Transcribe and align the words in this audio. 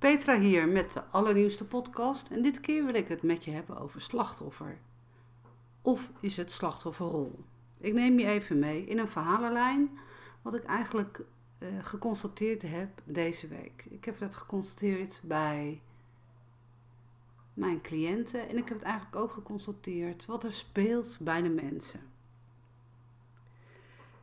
Petra 0.00 0.38
hier 0.38 0.68
met 0.68 0.92
de 0.92 1.04
allernieuwste 1.04 1.64
podcast 1.64 2.28
en 2.28 2.42
dit 2.42 2.60
keer 2.60 2.84
wil 2.84 2.94
ik 2.94 3.08
het 3.08 3.22
met 3.22 3.44
je 3.44 3.50
hebben 3.50 3.78
over 3.78 4.00
slachtoffer. 4.00 4.78
Of 5.82 6.10
is 6.20 6.36
het 6.36 6.52
slachtofferrol? 6.52 7.44
Ik 7.78 7.92
neem 7.92 8.18
je 8.18 8.26
even 8.26 8.58
mee 8.58 8.84
in 8.84 8.98
een 8.98 9.08
verhalenlijn 9.08 9.98
wat 10.42 10.54
ik 10.54 10.64
eigenlijk 10.64 11.24
uh, 11.58 11.68
geconstateerd 11.82 12.62
heb 12.62 13.02
deze 13.04 13.48
week. 13.48 13.86
Ik 13.90 14.04
heb 14.04 14.18
dat 14.18 14.34
geconstateerd 14.34 15.20
bij 15.24 15.80
mijn 17.54 17.80
cliënten 17.80 18.48
en 18.48 18.56
ik 18.56 18.68
heb 18.68 18.78
het 18.78 18.86
eigenlijk 18.86 19.16
ook 19.16 19.32
geconstateerd 19.32 20.26
wat 20.26 20.44
er 20.44 20.52
speelt 20.52 21.18
bij 21.20 21.42
de 21.42 21.48
mensen. 21.48 22.00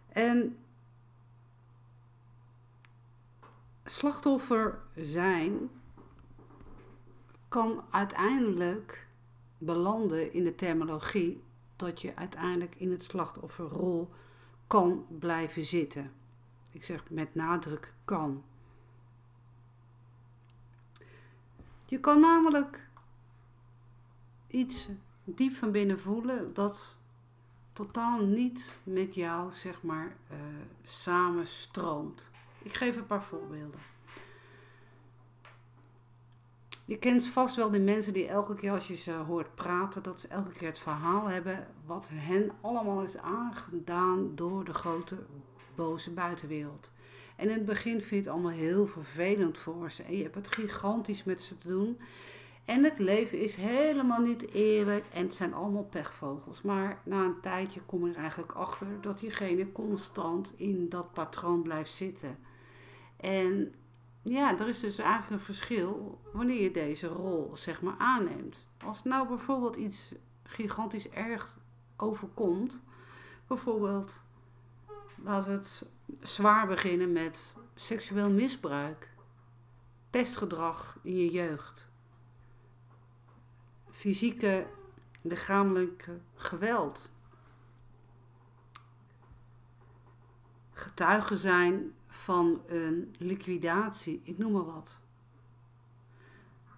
En 0.09 0.57
slachtoffer 3.89 4.79
zijn 4.95 5.70
kan 7.48 7.84
uiteindelijk 7.89 9.07
belanden 9.57 10.34
in 10.34 10.43
de 10.43 10.55
terminologie 10.55 11.43
dat 11.75 12.02
je 12.02 12.15
uiteindelijk 12.15 12.76
in 12.76 12.91
het 12.91 13.03
slachtofferrol 13.03 14.09
kan 14.67 15.05
blijven 15.20 15.65
zitten. 15.65 16.12
Ik 16.71 16.84
zeg 16.84 17.09
met 17.09 17.35
nadruk 17.35 17.93
kan. 18.05 18.43
Je 21.85 21.99
kan 21.99 22.20
namelijk 22.20 22.90
iets 24.48 24.88
diep 25.23 25.54
van 25.54 25.71
binnen 25.71 25.99
voelen 25.99 26.54
dat 26.54 26.98
totaal 27.73 28.26
niet 28.26 28.81
met 28.84 29.15
jou, 29.15 29.54
zeg 29.54 29.84
maar, 29.84 30.15
uh, 30.31 30.38
samenstroomt. 30.84 32.29
Ik 32.67 32.73
geef 32.73 32.95
een 32.95 33.05
paar 33.05 33.23
voorbeelden. 33.23 33.80
Je 36.85 36.98
kent 36.98 37.27
vast 37.27 37.55
wel 37.55 37.71
die 37.71 37.81
mensen 37.81 38.13
die 38.13 38.27
elke 38.27 38.53
keer 38.53 38.71
als 38.71 38.88
je 38.88 38.95
ze 38.95 39.12
hoort 39.12 39.55
praten, 39.55 40.04
dat 40.04 40.20
ze 40.20 40.27
elke 40.27 40.51
keer 40.51 40.68
het 40.68 40.79
verhaal 40.79 41.26
hebben 41.26 41.68
wat 41.85 42.10
hen 42.13 42.51
allemaal 42.62 43.01
is 43.01 43.18
aangedaan 43.18 44.35
door 44.35 44.65
de 44.65 44.73
grote 44.73 45.15
boze 45.76 46.12
buitenwereld. 46.12 46.91
En 47.35 47.49
in 47.49 47.54
het 47.55 47.65
begin 47.65 48.01
vind 48.01 48.10
je 48.10 48.15
het 48.15 48.27
allemaal 48.27 48.51
heel 48.51 48.88
vervelend 48.88 49.57
voor 49.57 49.91
ze. 49.91 50.04
En 50.04 50.18
je 50.18 50.23
hebt 50.23 50.35
het 50.35 50.54
gigantisch 50.54 51.23
met 51.23 51.41
ze 51.41 51.57
te 51.57 51.68
doen. 51.68 51.98
En 52.65 52.84
het 52.84 52.99
leven 52.99 53.40
is 53.40 53.55
helemaal 53.55 54.21
niet 54.21 54.51
eerlijk 54.51 55.05
en 55.13 55.23
het 55.23 55.35
zijn 55.35 55.54
allemaal 55.54 55.88
pechvogels. 55.90 56.62
Maar 56.62 57.01
na 57.04 57.23
een 57.23 57.41
tijdje 57.41 57.82
kom 57.82 58.05
je 58.05 58.13
er 58.13 58.20
eigenlijk 58.20 58.51
achter 58.51 58.88
dat 59.01 59.20
diegene 59.20 59.71
constant 59.71 60.54
in 60.57 60.90
dat 60.90 61.13
patroon 61.13 61.62
blijft 61.62 61.91
zitten. 61.91 62.38
En 63.18 63.73
ja, 64.22 64.59
er 64.59 64.68
is 64.68 64.79
dus 64.79 64.97
eigenlijk 64.97 65.31
een 65.31 65.46
verschil 65.46 66.22
wanneer 66.34 66.62
je 66.62 66.72
deze 66.72 67.07
rol 67.07 67.56
zeg 67.56 67.81
maar 67.81 67.96
aanneemt. 67.97 68.68
Als 68.85 69.03
nou 69.03 69.28
bijvoorbeeld 69.28 69.75
iets 69.75 70.12
gigantisch 70.44 71.09
erg 71.09 71.59
overkomt, 71.97 72.81
bijvoorbeeld 73.47 74.22
laten 75.23 75.51
we 75.51 75.57
het 75.57 75.85
zwaar 76.22 76.68
beginnen 76.68 77.12
met 77.12 77.56
seksueel 77.75 78.29
misbruik, 78.29 79.12
pestgedrag 80.09 80.97
in 81.01 81.16
je 81.16 81.31
jeugd, 81.31 81.90
fysieke, 83.90 84.68
lichamelijke 85.22 86.19
geweld, 86.35 87.12
getuigen 90.78 91.38
zijn 91.38 91.94
van 92.07 92.61
een 92.67 93.16
liquidatie, 93.17 94.22
ik 94.23 94.38
noem 94.38 94.51
maar 94.51 94.66
wat. 94.66 95.00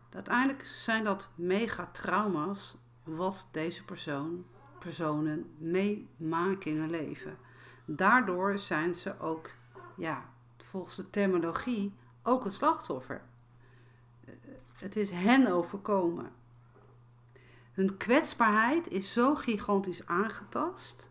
Uiteindelijk 0.10 0.66
zijn 0.66 1.04
dat 1.04 1.30
megatrauma's 1.36 2.76
wat 3.04 3.48
deze 3.52 3.84
persoon, 3.84 4.46
personen 4.80 5.52
meemaken 5.58 6.72
in 6.72 6.80
hun 6.80 6.90
leven. 6.90 7.38
Daardoor 7.86 8.60
zijn 8.60 8.96
ze 8.96 9.20
ook, 9.20 9.50
ja, 9.98 10.30
volgens 10.58 10.96
de 10.96 11.10
terminologie, 11.10 11.94
ook 12.24 12.44
het 12.44 12.54
slachtoffer. 12.54 13.22
Het 14.74 14.96
is 14.96 15.10
hen 15.10 15.48
overkomen. 15.48 16.32
Hun 17.72 17.98
kwetsbaarheid 17.98 18.88
is 18.88 19.14
zo 19.14 19.36
gigantisch 19.36 20.08
aangetast 20.08 21.10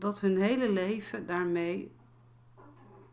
dat 0.00 0.20
hun 0.20 0.36
hele 0.36 0.70
leven 0.70 1.26
daarmee 1.26 1.92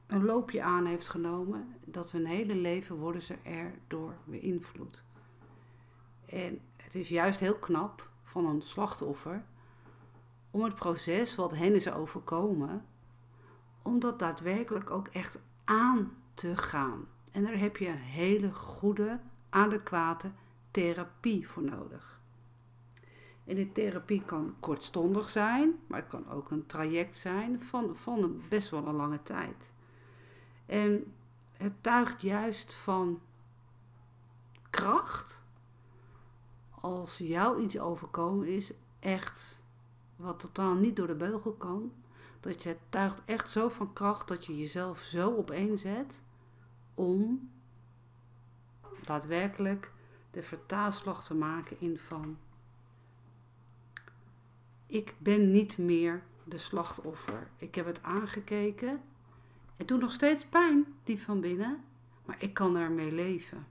een 0.07 0.25
loopje 0.25 0.63
aan 0.63 0.85
heeft 0.85 1.09
genomen. 1.09 1.75
Dat 1.85 2.11
hun 2.11 2.25
hele 2.25 2.55
leven 2.55 2.95
worden 2.95 3.21
ze 3.21 3.35
erdoor 3.43 4.13
beïnvloed. 4.23 5.03
En 6.25 6.59
het 6.75 6.95
is 6.95 7.09
juist 7.09 7.39
heel 7.39 7.55
knap 7.55 8.09
van 8.23 8.45
een 8.45 8.61
slachtoffer 8.61 9.43
om 10.51 10.63
het 10.63 10.75
proces 10.75 11.35
wat 11.35 11.55
hen 11.55 11.75
is 11.75 11.91
overkomen, 11.91 12.85
om 13.81 13.99
dat 13.99 14.19
daadwerkelijk 14.19 14.91
ook 14.91 15.07
echt 15.07 15.39
aan 15.63 16.11
te 16.33 16.57
gaan. 16.57 17.07
En 17.31 17.43
daar 17.43 17.57
heb 17.59 17.77
je 17.77 17.87
een 17.87 17.97
hele 17.97 18.53
goede, 18.53 19.19
adequate 19.49 20.31
therapie 20.71 21.49
voor 21.49 21.63
nodig. 21.63 22.16
En 23.47 23.55
de 23.55 23.71
therapie 23.71 24.21
kan 24.25 24.55
kortstondig 24.59 25.29
zijn, 25.29 25.79
maar 25.87 25.99
het 25.99 26.07
kan 26.07 26.29
ook 26.29 26.51
een 26.51 26.65
traject 26.65 27.17
zijn 27.17 27.61
van, 27.61 27.95
van 27.95 28.41
best 28.49 28.69
wel 28.69 28.87
een 28.87 28.95
lange 28.95 29.23
tijd. 29.23 29.71
En 30.65 31.13
het 31.51 31.73
tuigt 31.81 32.21
juist 32.21 32.73
van 32.73 33.19
kracht 34.69 35.43
als 36.69 37.17
jou 37.17 37.61
iets 37.61 37.79
overkomen 37.79 38.47
is, 38.47 38.73
echt 38.99 39.63
wat 40.15 40.39
totaal 40.39 40.73
niet 40.73 40.95
door 40.95 41.07
de 41.07 41.15
beugel 41.15 41.53
kan. 41.53 41.91
Dat 42.39 42.63
je 42.63 42.69
het 42.69 42.79
tuigt 42.89 43.21
echt 43.25 43.51
zo 43.51 43.69
van 43.69 43.93
kracht 43.93 44.27
dat 44.27 44.45
je 44.45 44.57
jezelf 44.57 44.99
zo 44.99 45.35
opeenzet 45.35 46.21
om 46.93 47.49
daadwerkelijk 49.03 49.91
de 50.31 50.43
vertaalslag 50.43 51.23
te 51.23 51.35
maken 51.35 51.79
in 51.79 51.99
van 51.99 52.37
ik 54.87 55.15
ben 55.17 55.51
niet 55.51 55.77
meer 55.77 56.23
de 56.43 56.57
slachtoffer. 56.57 57.47
Ik 57.57 57.75
heb 57.75 57.85
het 57.85 58.03
aangekeken. 58.03 59.01
Het 59.75 59.87
doet 59.87 60.01
nog 60.01 60.13
steeds 60.13 60.45
pijn, 60.45 60.85
diep 61.03 61.19
van 61.19 61.41
binnen. 61.41 61.83
Maar 62.25 62.35
ik 62.39 62.53
kan 62.53 62.75
ermee 62.75 63.11
leven. 63.11 63.67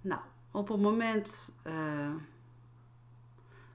Nou, 0.00 0.20
op 0.50 0.68
het 0.68 0.80
moment 0.80 1.52
uh, 1.66 2.14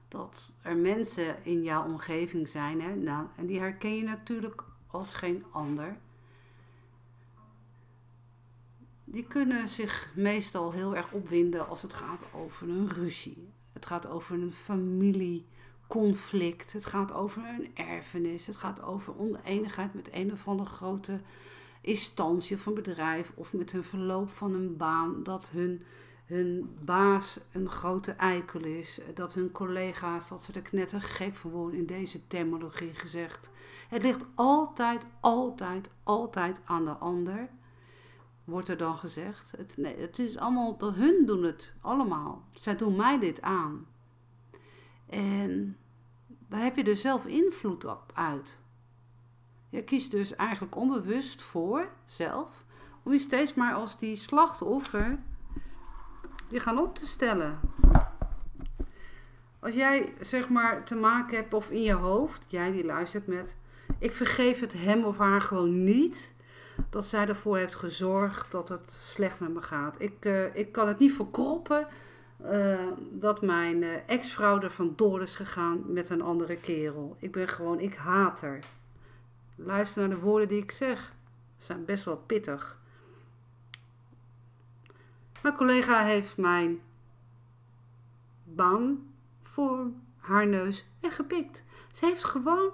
dat 0.08 0.52
er 0.62 0.76
mensen 0.76 1.44
in 1.44 1.62
jouw 1.62 1.84
omgeving 1.84 2.48
zijn, 2.48 2.80
hè, 2.80 2.94
nou, 2.94 3.26
en 3.36 3.46
die 3.46 3.58
herken 3.58 3.96
je 3.96 4.02
natuurlijk 4.02 4.64
als 4.86 5.14
geen 5.14 5.44
ander. 5.50 5.96
Die 9.04 9.24
kunnen 9.24 9.68
zich 9.68 10.10
meestal 10.14 10.72
heel 10.72 10.96
erg 10.96 11.12
opwinden 11.12 11.68
als 11.68 11.82
het 11.82 11.94
gaat 11.94 12.24
over 12.32 12.68
een 12.68 12.88
ruzie. 12.88 13.52
Het 13.76 13.86
gaat 13.86 14.06
over 14.06 14.34
een 14.34 14.52
familieconflict. 14.52 16.72
Het 16.72 16.84
gaat 16.84 17.12
over 17.12 17.42
een 17.44 17.70
erfenis. 17.74 18.46
Het 18.46 18.56
gaat 18.56 18.82
over 18.82 19.18
oneenigheid 19.18 19.94
met 19.94 20.08
een 20.12 20.32
of 20.32 20.48
andere 20.48 20.68
grote 20.68 21.20
instantie 21.80 22.56
een 22.66 22.74
bedrijf. 22.74 23.32
Of 23.34 23.52
met 23.52 23.72
een 23.72 23.84
verloop 23.84 24.30
van 24.30 24.54
een 24.54 24.76
baan. 24.76 25.22
Dat 25.22 25.50
hun, 25.50 25.82
hun 26.24 26.76
baas 26.84 27.38
een 27.52 27.70
grote 27.70 28.12
eikel 28.12 28.60
is. 28.60 29.00
Dat 29.14 29.34
hun 29.34 29.52
collega's, 29.52 30.28
dat 30.28 30.42
ze 30.42 30.52
er 30.52 30.62
knetter 30.62 31.02
gek 31.02 31.34
van 31.34 31.50
worden 31.50 31.78
in 31.78 31.86
deze 31.86 32.26
terminologie 32.26 32.94
gezegd. 32.94 33.50
Het 33.88 34.02
ligt 34.02 34.24
altijd, 34.34 35.06
altijd, 35.20 35.90
altijd 36.02 36.60
aan 36.64 36.84
de 36.84 36.94
ander 36.94 37.48
wordt 38.46 38.68
er 38.68 38.76
dan 38.76 38.96
gezegd. 38.96 39.52
Het, 39.56 39.76
nee, 39.76 39.96
het 39.96 40.18
is 40.18 40.38
allemaal, 40.38 40.76
hun 40.94 41.26
doen 41.26 41.42
het 41.42 41.74
allemaal. 41.80 42.44
Zij 42.52 42.76
doen 42.76 42.96
mij 42.96 43.18
dit 43.18 43.42
aan. 43.42 43.86
En 45.06 45.76
daar 46.48 46.62
heb 46.62 46.76
je 46.76 46.84
dus 46.84 47.00
zelf 47.00 47.26
invloed 47.26 47.84
op 47.84 48.12
uit. 48.14 48.60
Je 49.68 49.84
kiest 49.84 50.10
dus 50.10 50.34
eigenlijk 50.34 50.76
onbewust 50.76 51.42
voor, 51.42 51.88
zelf, 52.04 52.64
om 53.02 53.12
je 53.12 53.18
steeds 53.18 53.54
maar 53.54 53.74
als 53.74 53.98
die 53.98 54.16
slachtoffer 54.16 55.18
je 56.48 56.60
gaan 56.60 56.78
op 56.78 56.94
te 56.94 57.06
stellen. 57.06 57.60
Als 59.58 59.74
jij 59.74 60.14
zeg 60.20 60.48
maar 60.48 60.84
te 60.84 60.94
maken 60.94 61.36
hebt 61.36 61.54
of 61.54 61.70
in 61.70 61.82
je 61.82 61.92
hoofd, 61.92 62.44
jij 62.48 62.72
die 62.72 62.84
luistert 62.84 63.26
met, 63.26 63.56
ik 63.98 64.12
vergeef 64.12 64.60
het 64.60 64.72
hem 64.72 65.04
of 65.04 65.18
haar 65.18 65.40
gewoon 65.40 65.84
niet 65.84 66.34
dat 66.90 67.04
zij 67.04 67.28
ervoor 67.28 67.56
heeft 67.56 67.74
gezorgd 67.74 68.50
dat 68.50 68.68
het 68.68 68.98
slecht 69.02 69.40
met 69.40 69.54
me 69.54 69.62
gaat. 69.62 70.00
Ik, 70.00 70.24
uh, 70.24 70.56
ik 70.56 70.72
kan 70.72 70.88
het 70.88 70.98
niet 70.98 71.12
verkroppen 71.12 71.86
uh, 72.44 72.80
dat 73.10 73.42
mijn 73.42 73.82
uh, 73.82 73.94
ex-vrouw 74.06 74.60
er 74.60 74.70
vandoor 74.70 75.22
is 75.22 75.36
gegaan 75.36 75.92
met 75.92 76.08
een 76.10 76.22
andere 76.22 76.56
kerel. 76.56 77.16
Ik 77.18 77.32
ben 77.32 77.48
gewoon, 77.48 77.80
ik 77.80 77.94
haat 77.94 78.40
haar. 78.40 78.60
Luister 79.54 80.00
naar 80.00 80.16
de 80.16 80.24
woorden 80.24 80.48
die 80.48 80.62
ik 80.62 80.70
zeg. 80.70 81.12
zijn 81.58 81.84
best 81.84 82.04
wel 82.04 82.16
pittig. 82.16 82.78
Mijn 85.42 85.54
collega 85.54 86.04
heeft 86.04 86.36
mijn 86.36 86.80
baan 88.44 89.14
voor 89.42 89.86
haar 90.16 90.46
neus 90.46 90.86
weggepikt. 91.00 91.64
Ze 91.92 92.06
heeft 92.06 92.24
gewoon. 92.24 92.70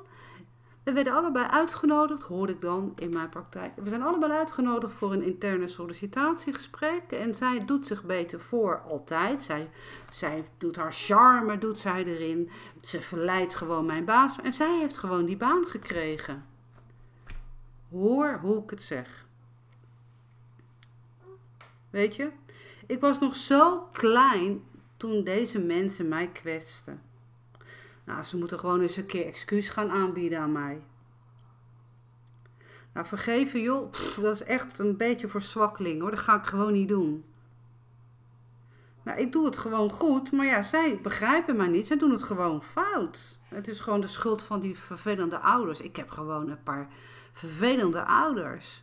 We 0.82 0.92
werden 0.92 1.12
allebei 1.12 1.46
uitgenodigd, 1.46 2.22
hoorde 2.22 2.52
ik 2.52 2.60
dan 2.60 2.92
in 2.96 3.12
mijn 3.12 3.28
praktijk. 3.28 3.72
We 3.76 3.88
zijn 3.88 4.02
allebei 4.02 4.32
uitgenodigd 4.32 4.92
voor 4.92 5.12
een 5.12 5.22
interne 5.22 5.68
sollicitatiegesprek. 5.68 7.12
En 7.12 7.34
zij 7.34 7.64
doet 7.64 7.86
zich 7.86 8.04
beter 8.04 8.40
voor 8.40 8.80
altijd. 8.80 9.42
Zij, 9.42 9.70
zij 10.10 10.48
doet 10.58 10.76
haar 10.76 10.92
charme, 10.92 11.58
doet 11.58 11.78
zij 11.78 12.04
erin. 12.04 12.50
Ze 12.80 13.00
verleidt 13.00 13.54
gewoon 13.54 13.86
mijn 13.86 14.04
baas. 14.04 14.40
En 14.40 14.52
zij 14.52 14.78
heeft 14.78 14.98
gewoon 14.98 15.24
die 15.24 15.36
baan 15.36 15.66
gekregen. 15.66 16.44
Hoor 17.90 18.38
hoe 18.42 18.62
ik 18.62 18.70
het 18.70 18.82
zeg. 18.82 19.26
Weet 21.90 22.16
je, 22.16 22.30
ik 22.86 23.00
was 23.00 23.18
nog 23.18 23.36
zo 23.36 23.88
klein 23.92 24.62
toen 24.96 25.24
deze 25.24 25.58
mensen 25.58 26.08
mij 26.08 26.28
kwetsten. 26.28 27.02
Nou, 28.04 28.22
ze 28.22 28.36
moeten 28.36 28.58
gewoon 28.58 28.80
eens 28.80 28.96
een 28.96 29.06
keer 29.06 29.26
excuus 29.26 29.68
gaan 29.68 29.90
aanbieden 29.90 30.38
aan 30.38 30.52
mij. 30.52 30.84
Nou, 32.92 33.06
vergeven 33.06 33.60
joh, 33.60 33.92
dat 34.16 34.34
is 34.34 34.42
echt 34.42 34.78
een 34.78 34.96
beetje 34.96 35.28
voor 35.28 35.42
zwakkeling 35.42 36.00
hoor. 36.00 36.10
Dat 36.10 36.18
ga 36.20 36.36
ik 36.36 36.44
gewoon 36.44 36.72
niet 36.72 36.88
doen. 36.88 37.24
Nou, 39.02 39.18
ik 39.18 39.32
doe 39.32 39.44
het 39.44 39.58
gewoon 39.58 39.90
goed, 39.90 40.32
maar 40.32 40.46
ja, 40.46 40.62
zij 40.62 41.00
begrijpen 41.02 41.56
mij 41.56 41.68
niet. 41.68 41.86
Zij 41.86 41.96
doen 41.96 42.10
het 42.10 42.22
gewoon 42.22 42.62
fout. 42.62 43.38
Het 43.48 43.68
is 43.68 43.80
gewoon 43.80 44.00
de 44.00 44.06
schuld 44.06 44.42
van 44.42 44.60
die 44.60 44.78
vervelende 44.78 45.38
ouders. 45.38 45.80
Ik 45.80 45.96
heb 45.96 46.10
gewoon 46.10 46.48
een 46.48 46.62
paar 46.62 46.88
vervelende 47.32 48.04
ouders. 48.04 48.82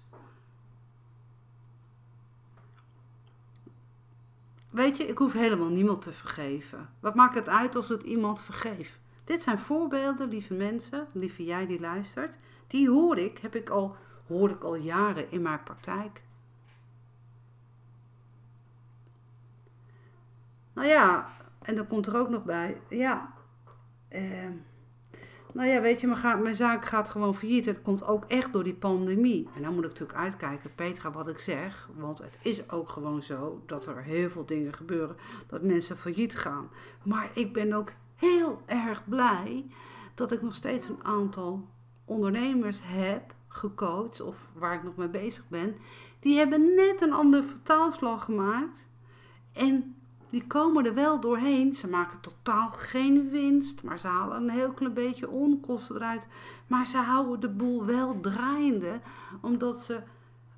Weet 4.71 4.98
je, 4.98 5.07
ik 5.07 5.18
hoef 5.18 5.33
helemaal 5.33 5.69
niemand 5.69 6.01
te 6.01 6.12
vergeven. 6.12 6.89
Wat 7.00 7.16
maakt 7.16 7.36
het 7.36 7.50
uit 7.50 7.75
als 7.75 7.89
het 7.89 8.04
iemand 8.04 8.42
vergeeft? 8.42 9.00
Dit 9.30 9.42
zijn 9.42 9.60
voorbeelden, 9.60 10.30
lieve 10.30 10.54
mensen, 10.54 11.08
lieve 11.12 11.44
jij 11.44 11.66
die 11.66 11.80
luistert. 11.80 12.38
Die 12.68 12.90
hoor 12.90 13.18
ik, 13.18 13.38
heb 13.38 13.56
ik 13.56 13.70
al, 13.70 13.96
hoor 14.28 14.50
ik 14.50 14.64
al 14.64 14.76
jaren 14.76 15.31
in 15.31 15.42
mijn 15.42 15.64
praktijk. 15.64 16.24
Nou 20.74 20.88
ja, 20.88 21.30
en 21.62 21.76
dan 21.76 21.88
komt 21.88 22.08
er 22.08 22.18
ook 22.18 22.30
nog 22.30 22.44
bij, 22.44 22.81
ja, 22.88 23.34
eh, 24.08 24.50
nou 25.54 25.70
ja, 25.70 25.81
weet 25.81 26.02
je, 26.02 26.08
mijn, 26.08 26.42
mijn 26.42 26.56
zaak 26.56 26.86
gaat 26.86 27.10
gewoon 27.10 27.36
failliet. 27.36 27.66
Het 27.66 27.81
komt 27.81 28.04
ook 28.04 28.26
echt 28.28 28.54
door 28.54 28.64
die 28.64 28.76
pandemie. 28.76 29.50
En 29.56 29.62
dan 29.62 29.74
moet 29.74 29.84
ik 29.84 29.90
natuurlijk 29.90 30.20
uitkijken, 30.20 30.76
Petra, 30.76 31.12
wat 31.12 31.28
ik 31.28 31.40
zeg. 31.40 31.90
Want 31.96 32.18
het 32.18 32.38
is 32.42 32.70
ook 32.70 32.90
gewoon 32.90 33.22
zo 33.22 33.64
dat 33.66 33.86
er 33.86 34.04
heel 34.04 34.30
veel 34.30 34.46
dingen 34.46 34.74
gebeuren. 34.74 35.16
Dat 35.48 35.62
mensen 35.62 35.98
failliet 35.98 36.38
gaan. 36.38 36.70
Maar 37.04 37.30
ik 37.34 37.54
ben 37.54 37.74
ook 37.74 37.92
heel 38.19 38.62
erg 38.66 39.07
blij 39.07 39.66
dat 40.13 40.31
ik 40.31 40.42
nog 40.42 40.56
steeds 40.56 40.88
een 40.88 41.04
aantal 41.04 41.68
ondernemers 42.06 42.80
heb 42.83 43.33
gecoacht. 43.48 44.21
Of 44.21 44.50
waar 44.54 44.74
ik 44.74 44.83
nog 44.83 44.95
mee 44.95 45.07
bezig 45.07 45.48
ben. 45.48 45.75
Die 46.19 46.38
hebben 46.38 46.75
net 46.75 47.01
een 47.01 47.13
andere 47.13 47.44
vertaalslag 47.44 48.24
gemaakt. 48.24 48.89
En 49.54 49.95
die 50.30 50.48
komen 50.48 50.86
er 50.86 50.94
wel 50.94 51.19
doorheen. 51.19 51.74
Ze 51.74 51.88
maken 51.88 52.19
totaal 52.19 52.68
geen 52.68 53.30
winst, 53.30 53.83
maar 53.83 54.00
ze 54.00 54.07
halen 54.07 54.38
een 54.38 54.50
heel 54.50 54.71
klein 54.71 54.94
beetje 54.94 55.30
onkosten 55.30 55.95
eruit. 55.95 56.27
Maar 56.68 56.88
ze 56.88 56.98
houden 56.98 57.39
de 57.39 57.50
boel 57.50 57.86
wel 57.86 58.19
draaiende, 58.21 59.00
omdat 59.42 59.81
ze 59.81 60.01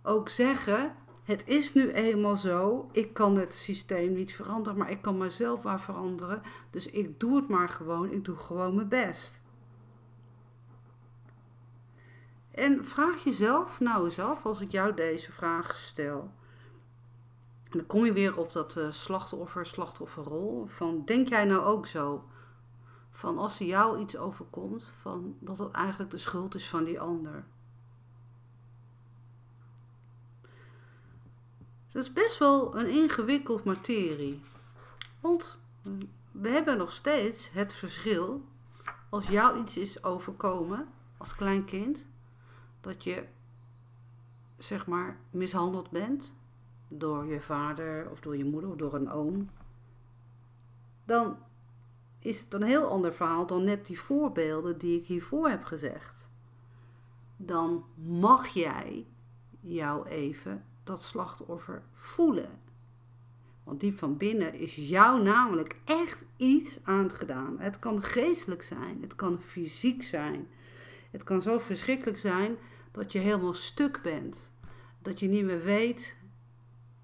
ook 0.04 0.30
zeggen: 0.30 0.96
het 1.24 1.48
is 1.48 1.74
nu 1.74 1.92
eenmaal 1.92 2.36
zo. 2.36 2.90
Ik 2.92 3.14
kan 3.14 3.38
het 3.38 3.54
systeem 3.54 4.14
niet 4.14 4.36
veranderen, 4.36 4.78
maar 4.78 4.92
ik 4.92 5.02
kan 5.02 5.18
mezelf 5.18 5.64
wel 5.64 5.80
veranderen. 5.80 6.42
Dus 6.70 6.88
ik 6.88 7.20
doe 7.20 7.36
het 7.36 7.48
maar 7.48 7.70
gewoon. 7.70 8.12
Ik 8.12 8.26
doe 8.26 8.36
gewoon 8.36 8.76
mijn 8.76 8.88
best. 8.88 9.42
En 12.52 12.86
vraag 12.86 13.24
jezelf 13.24 13.80
nou 13.80 14.06
eens 14.06 14.20
af, 14.20 14.46
als 14.46 14.62
ik 14.62 14.72
jou 14.72 14.94
deze 14.94 15.32
vraag 15.32 15.76
stel. 15.76 16.32
Dan 17.70 17.86
kom 17.86 18.06
je 18.06 18.14
weer 18.14 18.38
op 18.38 18.54
dat 18.54 18.76
uh, 18.76 18.92
slachtoffer, 18.92 19.66
slachtofferrol. 19.66 20.66
Van, 20.68 21.06
denk 21.06 21.28
jij 21.28 21.46
nou 21.46 21.64
ook 21.64 21.88
zo? 21.88 22.24
Van 23.12 23.38
als 23.38 23.60
er 23.60 23.66
jou 23.66 24.00
iets 24.00 24.18
overkomt, 24.18 24.94
van 25.02 25.36
dat 25.40 25.58
het 25.58 25.72
eigenlijk 25.72 26.12
de 26.12 26.18
schuld 26.18 26.56
is 26.56 26.70
van 26.70 26.84
die 26.84 27.00
ander. 27.00 27.46
Dat 31.92 32.04
is 32.04 32.14
best 32.14 32.38
wel 32.38 32.78
een 32.78 32.90
ingewikkeld 32.90 33.64
materie. 33.64 34.42
Want 35.20 35.60
we 36.32 36.50
hebben 36.50 36.78
nog 36.78 36.92
steeds 36.92 37.52
het 37.52 37.74
verschil. 37.74 38.42
Als 39.10 39.28
jou 39.28 39.60
iets 39.60 39.78
is 39.78 40.04
overkomen 40.04 40.88
als 41.18 41.36
klein 41.36 41.66
kind, 41.66 42.08
dat 42.82 43.04
je 43.04 43.24
zeg 44.58 44.88
maar 44.88 45.20
mishandeld 45.30 45.90
bent 45.90 46.34
door 46.88 47.26
je 47.26 47.42
vader 47.42 48.10
of 48.12 48.20
door 48.20 48.38
je 48.38 48.46
moeder 48.46 48.70
of 48.70 48.76
door 48.76 48.94
een 48.94 49.10
oom, 49.10 49.50
dan 51.06 51.38
is 52.20 52.40
het 52.40 52.54
een 52.54 52.64
heel 52.64 52.86
ander 52.86 53.14
verhaal 53.14 53.46
dan 53.46 53.64
net 53.64 53.88
die 53.88 54.00
voorbeelden 54.00 54.78
die 54.78 55.00
ik 55.00 55.06
hiervoor 55.06 55.50
heb 55.50 55.64
gezegd. 55.64 56.30
Dan 57.38 57.86
mag 57.96 58.48
jij 58.48 59.08
jou 59.60 60.08
even 60.08 60.66
dat 60.92 61.04
slachtoffer 61.04 61.82
voelen. 61.94 62.60
Want 63.64 63.80
diep 63.80 63.98
van 63.98 64.18
binnen 64.18 64.54
is 64.54 64.76
jou 64.76 65.24
namelijk 65.24 65.76
echt 65.86 66.26
iets 66.38 66.80
aangedaan. 66.84 67.60
Het 67.60 67.80
kan 67.80 68.02
geestelijk 68.02 68.64
zijn, 68.64 69.02
het 69.02 69.16
kan 69.16 69.42
fysiek 69.42 70.04
zijn. 70.04 70.48
Het 71.12 71.24
kan 71.24 71.42
zo 71.42 71.58
verschrikkelijk 71.58 72.18
zijn 72.18 72.58
dat 72.92 73.12
je 73.12 73.20
helemaal 73.20 73.54
stuk 73.54 74.02
bent. 74.02 74.52
Dat 75.02 75.20
je 75.20 75.28
niet 75.28 75.44
meer 75.46 75.64
weet 75.64 76.18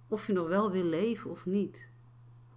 of 0.08 0.28
je 0.28 0.34
nog 0.34 0.48
wel 0.48 0.72
wil 0.72 0.84
leven 0.84 1.32
of 1.32 1.46
niet. 1.46 1.90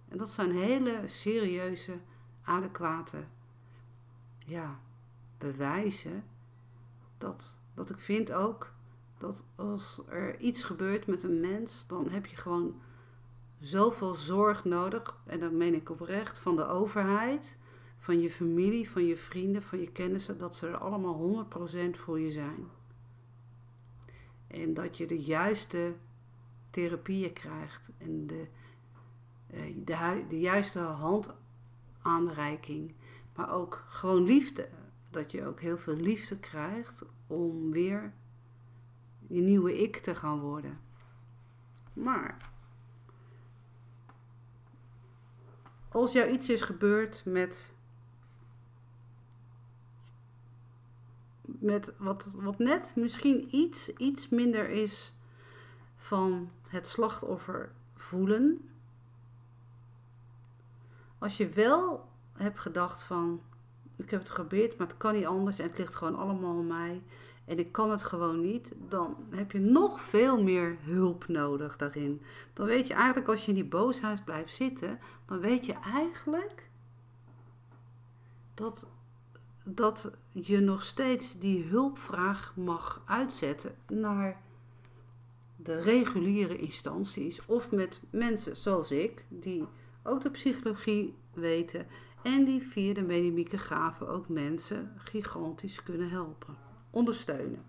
En 0.07 0.17
dat 0.17 0.29
zijn 0.29 0.51
hele 0.51 1.03
serieuze, 1.05 1.97
adequate 2.43 3.23
ja, 4.45 4.79
bewijzen 5.37 6.23
dat, 7.17 7.57
dat 7.73 7.89
ik 7.89 7.97
vind 7.97 8.31
ook 8.31 8.73
dat 9.21 9.45
als 9.55 10.01
er 10.07 10.39
iets 10.39 10.63
gebeurt 10.63 11.07
met 11.07 11.23
een 11.23 11.39
mens, 11.39 11.87
dan 11.87 12.09
heb 12.09 12.25
je 12.25 12.35
gewoon 12.35 12.81
zoveel 13.59 14.13
zorg 14.13 14.65
nodig, 14.65 15.17
en 15.25 15.39
dat 15.39 15.51
meen 15.51 15.73
ik 15.73 15.89
oprecht, 15.89 16.39
van 16.39 16.55
de 16.55 16.67
overheid, 16.67 17.57
van 17.97 18.21
je 18.21 18.29
familie, 18.29 18.89
van 18.89 19.05
je 19.05 19.17
vrienden, 19.17 19.61
van 19.61 19.79
je 19.79 19.91
kennissen, 19.91 20.37
dat 20.37 20.55
ze 20.55 20.67
er 20.67 20.77
allemaal 20.77 21.47
100% 21.47 21.89
voor 21.91 22.19
je 22.19 22.31
zijn. 22.31 22.67
En 24.47 24.73
dat 24.73 24.97
je 24.97 25.05
de 25.05 25.21
juiste 25.21 25.93
therapieën 26.69 27.33
krijgt 27.33 27.89
en 27.97 28.27
de, 28.27 28.47
eh, 29.47 29.75
de, 29.75 30.25
de 30.27 30.39
juiste 30.39 30.79
handaanreiking, 30.79 32.93
maar 33.35 33.53
ook 33.53 33.85
gewoon 33.87 34.23
liefde. 34.23 34.69
Dat 35.09 35.31
je 35.31 35.45
ook 35.45 35.59
heel 35.59 35.77
veel 35.77 35.95
liefde 35.95 36.39
krijgt 36.39 37.03
om 37.27 37.71
weer 37.71 38.13
je 39.31 39.41
nieuwe 39.41 39.81
ik 39.81 39.97
te 39.97 40.15
gaan 40.15 40.39
worden. 40.39 40.79
Maar 41.93 42.37
als 45.89 46.11
jou 46.11 46.29
iets 46.29 46.49
is 46.49 46.61
gebeurd 46.61 47.25
met, 47.25 47.73
met 51.41 51.93
wat, 51.97 52.31
wat 52.35 52.59
net 52.59 52.93
misschien 52.95 53.55
iets, 53.55 53.93
iets 53.93 54.29
minder 54.29 54.69
is 54.69 55.13
van 55.95 56.51
het 56.67 56.87
slachtoffer 56.87 57.71
voelen. 57.95 58.69
Als 61.17 61.37
je 61.37 61.49
wel 61.49 62.09
hebt 62.33 62.59
gedacht 62.59 63.03
van, 63.03 63.41
ik 63.95 64.09
heb 64.09 64.19
het 64.19 64.29
geprobeerd, 64.29 64.77
maar 64.77 64.87
het 64.87 64.97
kan 64.97 65.13
niet 65.13 65.25
anders 65.25 65.59
en 65.59 65.67
het 65.67 65.77
ligt 65.77 65.95
gewoon 65.95 66.15
allemaal 66.15 66.57
aan 66.57 66.67
mij 66.67 67.01
en 67.51 67.59
ik 67.59 67.71
kan 67.71 67.89
het 67.89 68.03
gewoon 68.03 68.41
niet, 68.41 68.73
dan 68.89 69.15
heb 69.29 69.51
je 69.51 69.59
nog 69.59 70.01
veel 70.01 70.43
meer 70.43 70.77
hulp 70.81 71.27
nodig 71.27 71.77
daarin. 71.77 72.21
Dan 72.53 72.65
weet 72.65 72.87
je 72.87 72.93
eigenlijk, 72.93 73.27
als 73.27 73.41
je 73.41 73.47
in 73.47 73.55
die 73.55 73.65
boosheid 73.65 74.25
blijft 74.25 74.53
zitten, 74.53 74.99
dan 75.25 75.39
weet 75.39 75.65
je 75.65 75.73
eigenlijk 75.73 76.69
dat, 78.53 78.87
dat 79.63 80.11
je 80.31 80.59
nog 80.59 80.83
steeds 80.83 81.39
die 81.39 81.63
hulpvraag 81.63 82.53
mag 82.55 83.01
uitzetten 83.05 83.75
naar 83.87 84.41
de 85.55 85.79
reguliere 85.79 86.57
instanties 86.57 87.45
of 87.45 87.71
met 87.71 88.01
mensen 88.09 88.55
zoals 88.55 88.91
ik, 88.91 89.25
die 89.29 89.67
ook 90.03 90.21
de 90.21 90.31
psychologie 90.31 91.15
weten 91.33 91.87
en 92.23 92.45
die 92.45 92.61
via 92.61 92.93
de 92.93 93.03
mediamieke 93.03 93.57
gaven 93.57 94.07
ook 94.07 94.29
mensen 94.29 94.91
gigantisch 94.95 95.83
kunnen 95.83 96.09
helpen, 96.09 96.69
ondersteunen. 96.91 97.63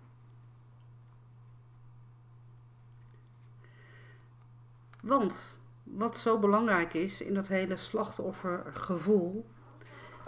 Want 5.01 5.61
wat 5.83 6.17
zo 6.17 6.39
belangrijk 6.39 6.93
is 6.93 7.21
in 7.21 7.33
dat 7.33 7.47
hele 7.47 7.75
slachtoffergevoel, 7.75 9.45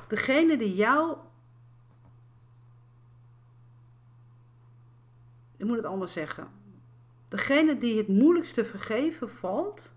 degene 0.07 0.57
die 0.57 0.75
jou. 0.75 1.17
Ik 5.57 5.65
moet 5.65 5.77
het 5.77 5.85
anders 5.85 6.11
zeggen. 6.11 6.47
Degene 7.27 7.77
die 7.77 7.97
het 7.97 8.07
moeilijkste 8.07 8.65
vergeven 8.65 9.29
valt, 9.29 9.91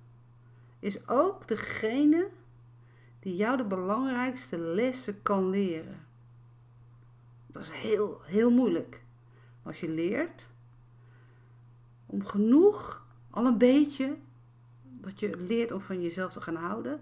is 0.78 1.08
ook 1.08 1.48
degene 1.48 2.28
die 3.20 3.36
jou 3.36 3.56
de 3.56 3.64
belangrijkste 3.64 4.58
lessen 4.58 5.22
kan 5.22 5.50
leren. 5.50 6.07
Dat 7.52 7.62
is 7.62 7.70
heel, 7.70 8.20
heel 8.24 8.50
moeilijk. 8.50 9.02
Als 9.62 9.80
je 9.80 9.88
leert 9.88 10.50
om 12.06 12.24
genoeg, 12.26 13.06
al 13.30 13.46
een 13.46 13.58
beetje, 13.58 14.16
dat 14.82 15.20
je 15.20 15.36
leert 15.38 15.72
om 15.72 15.80
van 15.80 16.02
jezelf 16.02 16.32
te 16.32 16.40
gaan 16.40 16.56
houden, 16.56 17.00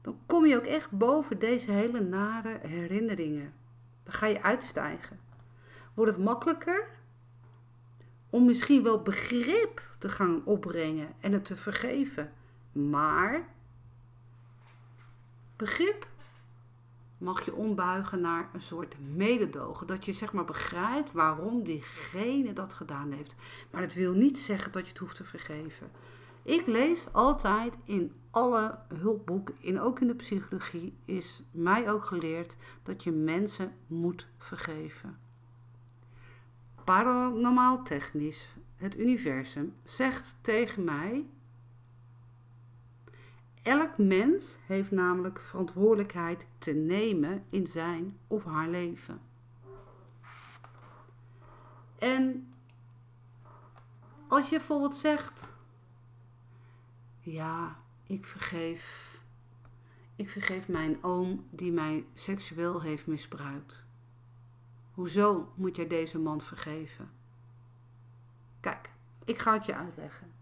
dan 0.00 0.18
kom 0.26 0.46
je 0.46 0.56
ook 0.56 0.66
echt 0.66 0.90
boven 0.90 1.38
deze 1.38 1.70
hele 1.70 2.00
nare 2.00 2.58
herinneringen. 2.62 3.52
Dan 4.02 4.12
ga 4.12 4.26
je 4.26 4.42
uitstijgen. 4.42 5.20
Wordt 5.94 6.14
het 6.14 6.24
makkelijker 6.24 6.88
om 8.30 8.44
misschien 8.44 8.82
wel 8.82 9.02
begrip 9.02 9.82
te 9.98 10.08
gaan 10.08 10.44
opbrengen 10.44 11.08
en 11.20 11.32
het 11.32 11.44
te 11.44 11.56
vergeven. 11.56 12.32
Maar 12.72 13.48
begrip 15.56 16.06
mag 17.18 17.44
je 17.44 17.54
ombuigen 17.54 18.20
naar 18.20 18.48
een 18.52 18.60
soort 18.60 18.96
mededogen. 19.14 19.86
Dat 19.86 20.04
je 20.04 20.12
zeg 20.12 20.32
maar 20.32 20.44
begrijpt 20.44 21.12
waarom 21.12 21.64
diegene 21.64 22.52
dat 22.52 22.74
gedaan 22.74 23.12
heeft. 23.12 23.36
Maar 23.70 23.80
dat 23.80 23.94
wil 23.94 24.12
niet 24.12 24.38
zeggen 24.38 24.72
dat 24.72 24.82
je 24.82 24.88
het 24.88 24.98
hoeft 24.98 25.16
te 25.16 25.24
vergeven. 25.24 25.90
Ik 26.42 26.66
lees 26.66 27.12
altijd 27.12 27.74
in 27.84 28.12
alle 28.30 28.78
hulpboeken, 28.94 29.54
en 29.64 29.80
ook 29.80 30.00
in 30.00 30.06
de 30.06 30.14
psychologie, 30.14 30.94
is 31.04 31.42
mij 31.50 31.90
ook 31.90 32.04
geleerd 32.04 32.56
dat 32.82 33.02
je 33.02 33.10
mensen 33.10 33.72
moet 33.86 34.26
vergeven. 34.38 35.18
Paranormaal 36.84 37.82
technisch, 37.82 38.48
het 38.76 38.98
universum, 38.98 39.74
zegt 39.82 40.36
tegen 40.40 40.84
mij 40.84 41.26
Elk 43.68 43.98
mens 43.98 44.58
heeft 44.66 44.90
namelijk 44.90 45.40
verantwoordelijkheid 45.40 46.46
te 46.58 46.72
nemen 46.72 47.44
in 47.50 47.66
zijn 47.66 48.18
of 48.26 48.44
haar 48.44 48.68
leven. 48.68 49.20
En 51.98 52.52
als 54.28 54.48
je 54.48 54.56
bijvoorbeeld 54.56 54.96
zegt: 54.96 55.54
Ja, 57.20 57.80
ik 58.06 58.26
vergeef. 58.26 59.16
Ik 60.16 60.28
vergeef 60.28 60.68
mijn 60.68 61.04
oom 61.04 61.46
die 61.50 61.72
mij 61.72 62.06
seksueel 62.14 62.82
heeft 62.82 63.06
misbruikt. 63.06 63.86
Hoezo 64.92 65.52
moet 65.54 65.76
jij 65.76 65.86
deze 65.86 66.18
man 66.18 66.40
vergeven? 66.40 67.10
Kijk, 68.60 68.90
ik 69.24 69.38
ga 69.38 69.52
het 69.52 69.64
je 69.66 69.74
uitleggen. 69.74 70.32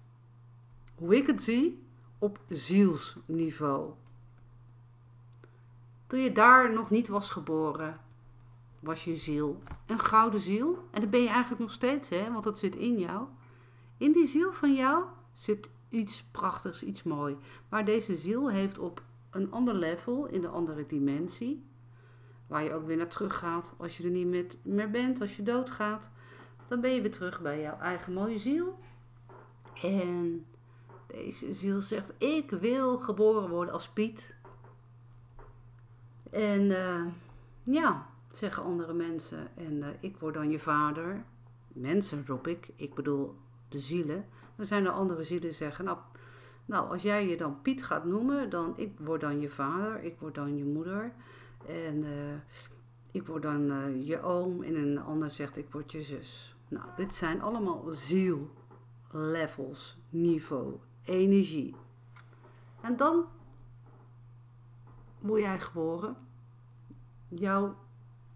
Hoe 0.94 1.16
ik 1.16 1.26
het 1.26 1.42
zie, 1.42 1.85
op 2.26 2.40
zielsniveau. 2.48 3.92
Toen 6.06 6.20
je 6.20 6.32
daar 6.32 6.72
nog 6.72 6.90
niet 6.90 7.08
was 7.08 7.30
geboren, 7.30 8.00
was 8.80 9.04
je 9.04 9.16
ziel 9.16 9.62
een 9.86 9.98
gouden 9.98 10.40
ziel. 10.40 10.88
En 10.90 11.00
dat 11.00 11.10
ben 11.10 11.22
je 11.22 11.28
eigenlijk 11.28 11.60
nog 11.60 11.72
steeds, 11.72 12.08
hè? 12.08 12.32
want 12.32 12.44
dat 12.44 12.58
zit 12.58 12.76
in 12.76 12.98
jou. 12.98 13.26
In 13.96 14.12
die 14.12 14.26
ziel 14.26 14.52
van 14.52 14.74
jou 14.74 15.04
zit 15.32 15.70
iets 15.88 16.24
prachtigs, 16.30 16.82
iets 16.82 17.02
moois. 17.02 17.34
Maar 17.68 17.84
deze 17.84 18.14
ziel 18.14 18.50
heeft 18.50 18.78
op 18.78 19.02
een 19.30 19.50
ander 19.50 19.74
level, 19.74 20.26
in 20.26 20.40
de 20.40 20.48
andere 20.48 20.86
dimensie, 20.86 21.64
waar 22.46 22.64
je 22.64 22.74
ook 22.74 22.86
weer 22.86 22.96
naar 22.96 23.08
terug 23.08 23.38
gaat 23.38 23.74
als 23.76 23.96
je 23.96 24.04
er 24.04 24.10
niet 24.10 24.56
meer 24.62 24.90
bent, 24.90 25.20
als 25.20 25.36
je 25.36 25.42
doodgaat, 25.42 26.10
dan 26.68 26.80
ben 26.80 26.90
je 26.90 27.00
weer 27.00 27.12
terug 27.12 27.40
bij 27.40 27.60
jouw 27.60 27.78
eigen 27.78 28.12
mooie 28.12 28.38
ziel. 28.38 28.78
En 29.82 30.46
deze 31.06 31.54
ziel 31.54 31.80
zegt: 31.80 32.12
Ik 32.18 32.50
wil 32.50 32.98
geboren 32.98 33.48
worden 33.48 33.74
als 33.74 33.88
Piet. 33.88 34.36
En 36.30 36.60
uh, 36.60 37.04
ja, 37.62 38.06
zeggen 38.32 38.62
andere 38.62 38.92
mensen. 38.92 39.56
En 39.56 39.72
uh, 39.72 39.86
ik 40.00 40.16
word 40.16 40.34
dan 40.34 40.50
je 40.50 40.58
vader. 40.58 41.24
Mensen 41.68 42.24
roep 42.26 42.46
ik, 42.46 42.70
ik 42.76 42.94
bedoel 42.94 43.36
de 43.68 43.78
zielen. 43.78 44.24
Dan 44.56 44.66
zijn 44.66 44.84
er 44.84 44.92
andere 44.92 45.22
zielen 45.22 45.44
die 45.44 45.52
zeggen: 45.52 45.84
nou, 45.84 45.98
nou, 46.64 46.90
als 46.90 47.02
jij 47.02 47.28
je 47.28 47.36
dan 47.36 47.62
Piet 47.62 47.84
gaat 47.84 48.04
noemen, 48.04 48.50
dan 48.50 48.72
ik 48.76 48.98
word 48.98 49.20
dan 49.20 49.40
je 49.40 49.50
vader, 49.50 50.02
ik 50.02 50.18
word 50.18 50.34
dan 50.34 50.56
je 50.56 50.64
moeder. 50.64 51.12
En 51.66 51.96
uh, 51.96 52.34
ik 53.10 53.26
word 53.26 53.42
dan 53.42 54.04
je 54.04 54.22
oom. 54.22 54.62
En 54.62 54.74
een 54.74 54.98
ander 54.98 55.30
zegt: 55.30 55.56
Ik 55.56 55.70
word 55.70 55.92
je 55.92 56.02
zus. 56.02 56.56
Nou, 56.68 56.84
dit 56.96 57.14
zijn 57.14 57.42
allemaal 57.42 57.84
ziel 57.90 58.50
levels, 59.10 59.98
niveau, 60.08 60.74
energie. 61.06 61.74
En 62.80 62.96
dan 62.96 63.24
word 65.18 65.40
jij 65.40 65.60
geboren. 65.60 66.16
Jouw 67.28 67.76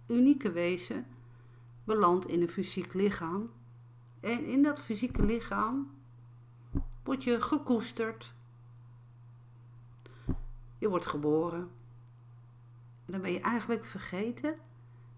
unieke 0.07 0.53
wezen 0.53 1.07
belandt 1.85 2.27
in 2.27 2.41
een 2.41 2.49
fysiek 2.49 2.95
lichaam. 2.95 3.51
En 4.21 4.45
in 4.45 4.63
dat 4.63 4.81
fysieke 4.81 5.25
lichaam 5.25 5.91
word 7.03 7.25
je 7.25 7.41
gekoesterd. 7.41 8.35
Je 10.79 10.89
wordt 10.89 11.07
geboren. 11.07 11.71
En 13.07 13.13
dan 13.13 13.21
ben 13.21 13.33
je 13.33 13.41
eigenlijk 13.41 13.85
vergeten 13.85 14.55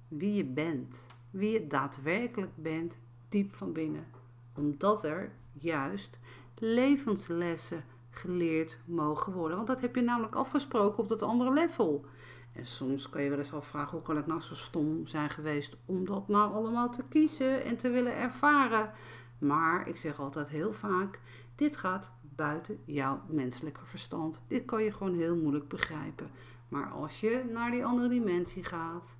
wie 0.08 0.34
je 0.34 0.44
bent. 0.44 1.06
Wie 1.30 1.50
je 1.50 1.66
daadwerkelijk 1.66 2.56
bent, 2.56 2.98
diep 3.28 3.54
van 3.54 3.72
binnen. 3.72 4.06
Omdat 4.54 5.04
er 5.04 5.32
juist 5.52 6.18
levenslessen 6.64 7.84
geleerd 8.10 8.78
mogen 8.84 9.32
worden. 9.32 9.56
Want 9.56 9.68
dat 9.68 9.80
heb 9.80 9.94
je 9.94 10.00
namelijk 10.02 10.34
afgesproken 10.34 10.98
op 10.98 11.08
dat 11.08 11.22
andere 11.22 11.52
level. 11.52 12.04
En 12.52 12.66
soms 12.66 13.08
kan 13.08 13.22
je 13.22 13.28
wel 13.28 13.38
eens 13.38 13.52
afvragen, 13.52 13.90
hoe 13.90 14.02
kan 14.02 14.16
het 14.16 14.26
nou 14.26 14.40
zo 14.40 14.54
stom 14.54 15.06
zijn 15.06 15.30
geweest 15.30 15.76
om 15.86 16.04
dat 16.04 16.28
nou 16.28 16.52
allemaal 16.52 16.90
te 16.90 17.02
kiezen 17.08 17.64
en 17.64 17.76
te 17.76 17.90
willen 17.90 18.16
ervaren. 18.16 18.92
Maar 19.38 19.88
ik 19.88 19.96
zeg 19.96 20.20
altijd 20.20 20.48
heel 20.48 20.72
vaak, 20.72 21.20
dit 21.56 21.76
gaat 21.76 22.10
buiten 22.20 22.78
jouw 22.84 23.20
menselijke 23.26 23.84
verstand. 23.84 24.42
Dit 24.46 24.64
kan 24.64 24.82
je 24.82 24.92
gewoon 24.92 25.14
heel 25.14 25.36
moeilijk 25.36 25.68
begrijpen. 25.68 26.30
Maar 26.68 26.90
als 26.90 27.20
je 27.20 27.44
naar 27.52 27.70
die 27.70 27.84
andere 27.84 28.08
dimensie 28.08 28.64
gaat, 28.64 29.16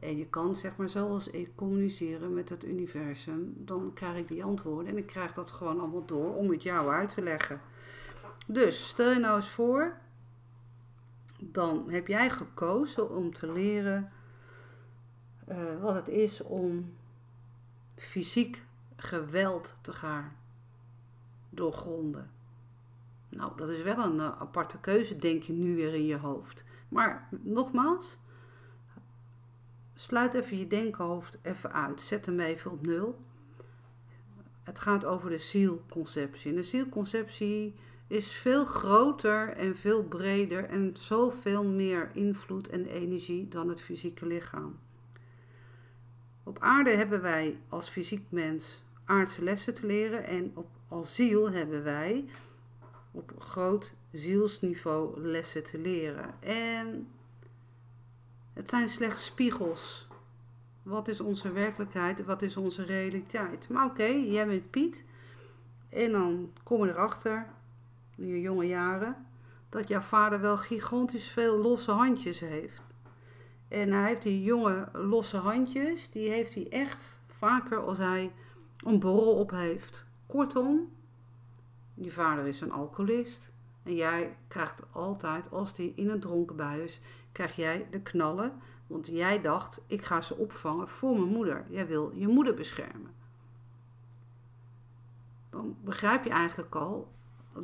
en 0.00 0.16
je 0.16 0.26
kan, 0.26 0.56
zeg 0.56 0.76
maar, 0.76 0.88
zoals 0.88 1.28
ik 1.28 1.54
communiceren 1.54 2.34
met 2.34 2.48
het 2.48 2.64
universum, 2.64 3.54
dan 3.56 3.92
krijg 3.94 4.16
ik 4.16 4.28
die 4.28 4.44
antwoorden 4.44 4.92
en 4.92 4.98
ik 4.98 5.06
krijg 5.06 5.32
dat 5.32 5.50
gewoon 5.50 5.80
allemaal 5.80 6.06
door 6.06 6.34
om 6.34 6.50
het 6.50 6.62
jou 6.62 6.92
uit 6.92 7.08
te 7.14 7.22
leggen. 7.22 7.60
Dus 8.46 8.88
stel 8.88 9.12
je 9.12 9.18
nou 9.18 9.36
eens 9.36 9.48
voor, 9.48 9.96
dan 11.38 11.90
heb 11.90 12.06
jij 12.06 12.30
gekozen 12.30 13.16
om 13.16 13.32
te 13.32 13.52
leren 13.52 14.12
uh, 15.48 15.80
wat 15.80 15.94
het 15.94 16.08
is 16.08 16.42
om 16.42 16.94
fysiek 17.96 18.64
geweld 18.96 19.74
te 19.80 19.92
gaan 19.92 20.32
doorgronden. 21.50 22.30
Nou, 23.28 23.56
dat 23.56 23.68
is 23.68 23.82
wel 23.82 24.04
een 24.04 24.16
uh, 24.16 24.40
aparte 24.40 24.78
keuze, 24.78 25.16
denk 25.16 25.42
je 25.42 25.52
nu 25.52 25.74
weer 25.74 25.94
in 25.94 26.06
je 26.06 26.16
hoofd. 26.16 26.64
Maar 26.88 27.28
nogmaals, 27.42 28.18
Sluit 30.00 30.34
even 30.34 30.58
je 30.58 30.66
denkhoofd 30.66 31.38
even 31.42 31.72
uit. 31.72 32.00
Zet 32.00 32.26
hem 32.26 32.40
even 32.40 32.70
op 32.70 32.86
nul. 32.86 33.18
Het 34.62 34.80
gaat 34.80 35.04
over 35.04 35.30
de 35.30 35.38
zielconceptie. 35.38 36.50
En 36.50 36.56
de 36.56 36.62
zielconceptie 36.62 37.74
is 38.06 38.32
veel 38.32 38.64
groter 38.64 39.48
en 39.48 39.76
veel 39.76 40.04
breder 40.04 40.64
en 40.64 40.94
zoveel 40.98 41.64
meer 41.64 42.10
invloed 42.14 42.68
en 42.68 42.86
energie 42.86 43.48
dan 43.48 43.68
het 43.68 43.82
fysieke 43.82 44.26
lichaam. 44.26 44.78
Op 46.42 46.58
aarde 46.60 46.90
hebben 46.90 47.22
wij 47.22 47.58
als 47.68 47.88
fysiek 47.88 48.26
mens 48.28 48.82
aardse 49.04 49.42
lessen 49.42 49.74
te 49.74 49.86
leren 49.86 50.24
en 50.24 50.52
op, 50.54 50.68
als 50.88 51.14
ziel 51.14 51.50
hebben 51.50 51.82
wij 51.82 52.24
op 53.10 53.32
groot 53.38 53.94
zielsniveau 54.12 55.20
lessen 55.20 55.64
te 55.64 55.78
leren. 55.78 56.34
En 56.42 57.08
het 58.60 58.68
zijn 58.68 58.88
slechts 58.88 59.24
spiegels. 59.24 60.06
Wat 60.82 61.08
is 61.08 61.20
onze 61.20 61.52
werkelijkheid? 61.52 62.24
Wat 62.24 62.42
is 62.42 62.56
onze 62.56 62.84
realiteit? 62.84 63.68
Maar 63.68 63.86
oké, 63.86 64.04
jij 64.04 64.46
bent 64.46 64.70
Piet. 64.70 65.04
En 65.88 66.12
dan 66.12 66.52
kom 66.62 66.84
je 66.84 66.90
erachter, 66.90 67.46
in 68.16 68.26
je 68.26 68.40
jonge 68.40 68.66
jaren, 68.66 69.26
dat 69.68 69.88
jouw 69.88 70.00
vader 70.00 70.40
wel 70.40 70.58
gigantisch 70.58 71.28
veel 71.28 71.58
losse 71.58 71.90
handjes 71.90 72.40
heeft. 72.40 72.82
En 73.68 73.92
hij 73.92 74.08
heeft 74.08 74.22
die 74.22 74.42
jonge 74.42 74.88
losse 74.92 75.36
handjes, 75.36 76.10
die 76.10 76.28
heeft 76.28 76.54
hij 76.54 76.68
echt 76.68 77.20
vaker 77.26 77.78
als 77.78 77.98
hij 77.98 78.32
een 78.84 78.98
borrel 78.98 79.34
op 79.34 79.50
heeft. 79.50 80.04
Kortom, 80.26 80.88
je 81.94 82.10
vader 82.10 82.46
is 82.46 82.60
een 82.60 82.72
alcoholist. 82.72 83.50
En 83.82 83.94
jij 83.94 84.36
krijgt 84.48 84.82
altijd, 84.92 85.50
als 85.50 85.74
die 85.74 85.92
in 85.96 86.10
een 86.10 86.20
dronken 86.20 86.56
bui 86.56 86.82
is, 86.82 87.00
krijg 87.32 87.56
jij 87.56 87.86
de 87.90 88.00
knallen. 88.00 88.52
Want 88.86 89.06
jij 89.06 89.40
dacht, 89.40 89.80
ik 89.86 90.04
ga 90.04 90.20
ze 90.20 90.36
opvangen 90.36 90.88
voor 90.88 91.12
mijn 91.12 91.32
moeder. 91.32 91.66
Jij 91.68 91.86
wil 91.86 92.12
je 92.14 92.28
moeder 92.28 92.54
beschermen. 92.54 93.10
Dan 95.50 95.76
begrijp 95.84 96.24
je 96.24 96.30
eigenlijk 96.30 96.74
al 96.74 97.12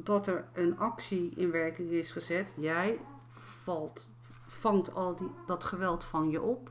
dat 0.02 0.26
er 0.26 0.48
een 0.52 0.78
actie 0.78 1.32
in 1.34 1.50
werking 1.50 1.90
is 1.90 2.12
gezet. 2.12 2.54
Jij 2.56 3.00
valt, 3.30 4.10
vangt 4.46 4.94
al 4.94 5.16
die, 5.16 5.30
dat 5.46 5.64
geweld 5.64 6.04
van 6.04 6.30
je 6.30 6.42
op. 6.42 6.70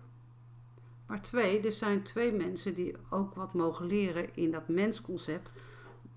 Maar 1.06 1.22
twee, 1.22 1.62
er 1.62 1.72
zijn 1.72 2.04
twee 2.04 2.32
mensen 2.32 2.74
die 2.74 2.96
ook 3.10 3.34
wat 3.34 3.54
mogen 3.54 3.86
leren 3.86 4.36
in 4.36 4.52
dat 4.52 4.68
mensconcept. 4.68 5.52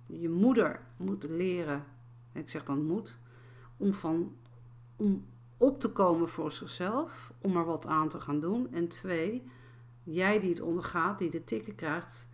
Je 0.06 0.28
moeder 0.28 0.80
moet 0.96 1.24
leren, 1.24 1.84
ik 2.32 2.50
zeg 2.50 2.64
dan 2.64 2.82
moet, 2.82 3.18
om, 3.76 3.92
van, 3.92 4.36
om 4.96 5.26
op 5.58 5.80
te 5.80 5.92
komen 5.92 6.28
voor 6.28 6.52
zichzelf, 6.52 7.32
om 7.40 7.56
er 7.56 7.64
wat 7.64 7.86
aan 7.86 8.08
te 8.08 8.20
gaan 8.20 8.40
doen. 8.40 8.72
En 8.72 8.88
twee, 8.88 9.50
jij 10.02 10.40
die 10.40 10.50
het 10.50 10.60
ondergaat, 10.60 11.18
die 11.18 11.30
de 11.30 11.44
tikken 11.44 11.74
krijgt, 11.74 12.26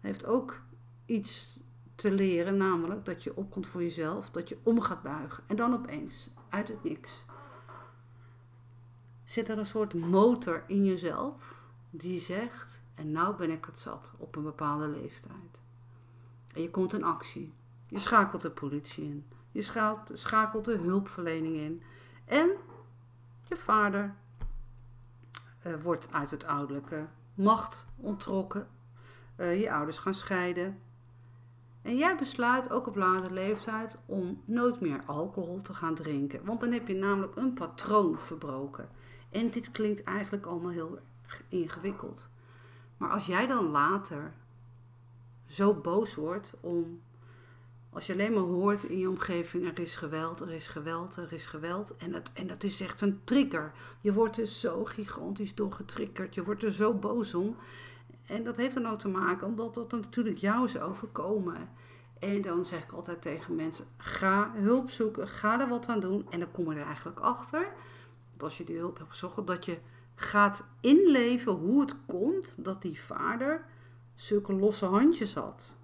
heeft 0.00 0.26
ook 0.26 0.60
iets 1.06 1.60
te 1.94 2.12
leren, 2.12 2.56
namelijk 2.56 3.04
dat 3.04 3.22
je 3.22 3.36
opkomt 3.36 3.66
voor 3.66 3.82
jezelf, 3.82 4.30
dat 4.30 4.48
je 4.48 4.58
om 4.62 4.80
gaat 4.80 5.02
buigen. 5.02 5.44
En 5.46 5.56
dan 5.56 5.74
opeens, 5.74 6.28
uit 6.48 6.68
het 6.68 6.84
niks, 6.84 7.24
zit 9.24 9.48
er 9.48 9.58
een 9.58 9.66
soort 9.66 9.94
motor 9.94 10.64
in 10.66 10.84
jezelf 10.84 11.62
die 11.90 12.20
zegt, 12.20 12.82
en 12.94 13.12
nou 13.12 13.36
ben 13.36 13.50
ik 13.50 13.64
het 13.64 13.78
zat 13.78 14.12
op 14.16 14.36
een 14.36 14.42
bepaalde 14.42 14.88
leeftijd. 14.88 15.60
En 16.54 16.62
je 16.62 16.70
komt 16.70 16.94
in 16.94 17.04
actie. 17.04 17.52
Je 17.88 17.98
schakelt 17.98 18.42
de 18.42 18.50
politie 18.50 19.04
in. 19.04 19.24
Je 19.50 19.62
schakelt 20.14 20.64
de 20.64 20.76
hulpverlening 20.76 21.56
in. 21.56 21.82
En 22.24 22.50
je 23.48 23.56
vader 23.56 24.14
uh, 25.66 25.74
wordt 25.82 26.12
uit 26.12 26.30
het 26.30 26.44
ouderlijke 26.44 27.06
macht 27.34 27.86
ontrokken. 27.96 28.68
Uh, 29.36 29.60
je 29.60 29.72
ouders 29.72 29.98
gaan 29.98 30.14
scheiden. 30.14 30.78
En 31.82 31.96
jij 31.96 32.16
besluit 32.16 32.70
ook 32.70 32.86
op 32.86 32.96
latere 32.96 33.34
leeftijd 33.34 33.98
om 34.06 34.42
nooit 34.44 34.80
meer 34.80 35.00
alcohol 35.06 35.60
te 35.60 35.74
gaan 35.74 35.94
drinken. 35.94 36.44
Want 36.44 36.60
dan 36.60 36.72
heb 36.72 36.88
je 36.88 36.94
namelijk 36.94 37.36
een 37.36 37.54
patroon 37.54 38.18
verbroken. 38.18 38.88
En 39.30 39.50
dit 39.50 39.70
klinkt 39.70 40.02
eigenlijk 40.02 40.46
allemaal 40.46 40.70
heel 40.70 40.98
ingewikkeld. 41.48 42.30
Maar 42.96 43.10
als 43.10 43.26
jij 43.26 43.46
dan 43.46 43.64
later 43.64 44.32
zo 45.46 45.74
boos 45.74 46.14
wordt 46.14 46.54
om. 46.60 47.00
Als 47.94 48.06
je 48.06 48.12
alleen 48.12 48.32
maar 48.32 48.42
hoort 48.42 48.84
in 48.84 48.98
je 48.98 49.08
omgeving: 49.08 49.66
er 49.66 49.78
is 49.78 49.96
geweld, 49.96 50.40
er 50.40 50.52
is 50.52 50.66
geweld, 50.66 51.16
er 51.16 51.32
is 51.32 51.46
geweld. 51.46 51.96
En 51.96 52.12
dat, 52.12 52.30
en 52.32 52.46
dat 52.46 52.64
is 52.64 52.80
echt 52.80 53.00
een 53.00 53.20
trigger. 53.24 53.72
Je 54.00 54.12
wordt 54.12 54.38
er 54.38 54.46
zo 54.46 54.84
gigantisch 54.84 55.54
door 55.54 55.72
getriggerd. 55.72 56.34
Je 56.34 56.44
wordt 56.44 56.62
er 56.62 56.72
zo 56.72 56.94
boos 56.94 57.34
om. 57.34 57.56
En 58.26 58.44
dat 58.44 58.56
heeft 58.56 58.74
dan 58.74 58.86
ook 58.86 58.98
te 58.98 59.08
maken 59.08 59.46
omdat 59.46 59.74
dat 59.74 59.90
natuurlijk 59.90 60.36
jou 60.36 60.64
is 60.64 60.78
overkomen. 60.78 61.68
En 62.18 62.42
dan 62.42 62.64
zeg 62.64 62.82
ik 62.82 62.92
altijd 62.92 63.22
tegen 63.22 63.54
mensen: 63.54 63.84
ga 63.96 64.52
hulp 64.54 64.90
zoeken, 64.90 65.28
ga 65.28 65.60
er 65.60 65.68
wat 65.68 65.88
aan 65.88 66.00
doen. 66.00 66.26
En 66.30 66.38
dan 66.38 66.50
kom 66.50 66.72
je 66.72 66.78
er 66.78 66.86
eigenlijk 66.86 67.20
achter. 67.20 67.72
Dat 68.32 68.42
als 68.42 68.58
je 68.58 68.64
die 68.64 68.78
hulp 68.78 68.98
hebt 68.98 69.10
gezocht, 69.10 69.46
dat 69.46 69.64
je 69.64 69.78
gaat 70.14 70.62
inleven 70.80 71.52
hoe 71.52 71.80
het 71.80 71.96
komt 72.06 72.54
dat 72.58 72.82
die 72.82 73.00
vader 73.00 73.64
zulke 74.14 74.52
losse 74.52 74.84
handjes 74.84 75.34
had. 75.34 75.76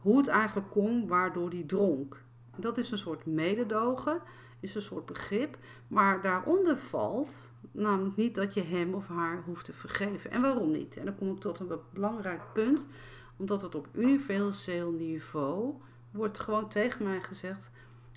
Hoe 0.00 0.18
het 0.18 0.28
eigenlijk 0.28 0.70
kon 0.70 1.08
waardoor 1.08 1.50
die 1.50 1.66
dronk. 1.66 2.22
Dat 2.56 2.78
is 2.78 2.90
een 2.90 2.98
soort 2.98 3.26
mededogen, 3.26 4.20
is 4.60 4.74
een 4.74 4.82
soort 4.82 5.06
begrip, 5.06 5.58
maar 5.88 6.22
daaronder 6.22 6.76
valt 6.76 7.50
namelijk 7.72 8.16
niet 8.16 8.34
dat 8.34 8.54
je 8.54 8.62
hem 8.62 8.94
of 8.94 9.08
haar 9.08 9.42
hoeft 9.44 9.64
te 9.64 9.72
vergeven. 9.72 10.30
En 10.30 10.42
waarom 10.42 10.70
niet? 10.70 10.96
En 10.96 11.04
dan 11.04 11.16
kom 11.16 11.30
ik 11.30 11.40
tot 11.40 11.58
een 11.58 11.72
belangrijk 11.92 12.42
punt, 12.52 12.88
omdat 13.36 13.62
het 13.62 13.74
op 13.74 13.88
universeel 13.92 14.90
niveau 14.90 15.74
wordt 16.10 16.38
gewoon 16.40 16.68
tegen 16.68 17.04
mij 17.04 17.22
gezegd: 17.22 17.70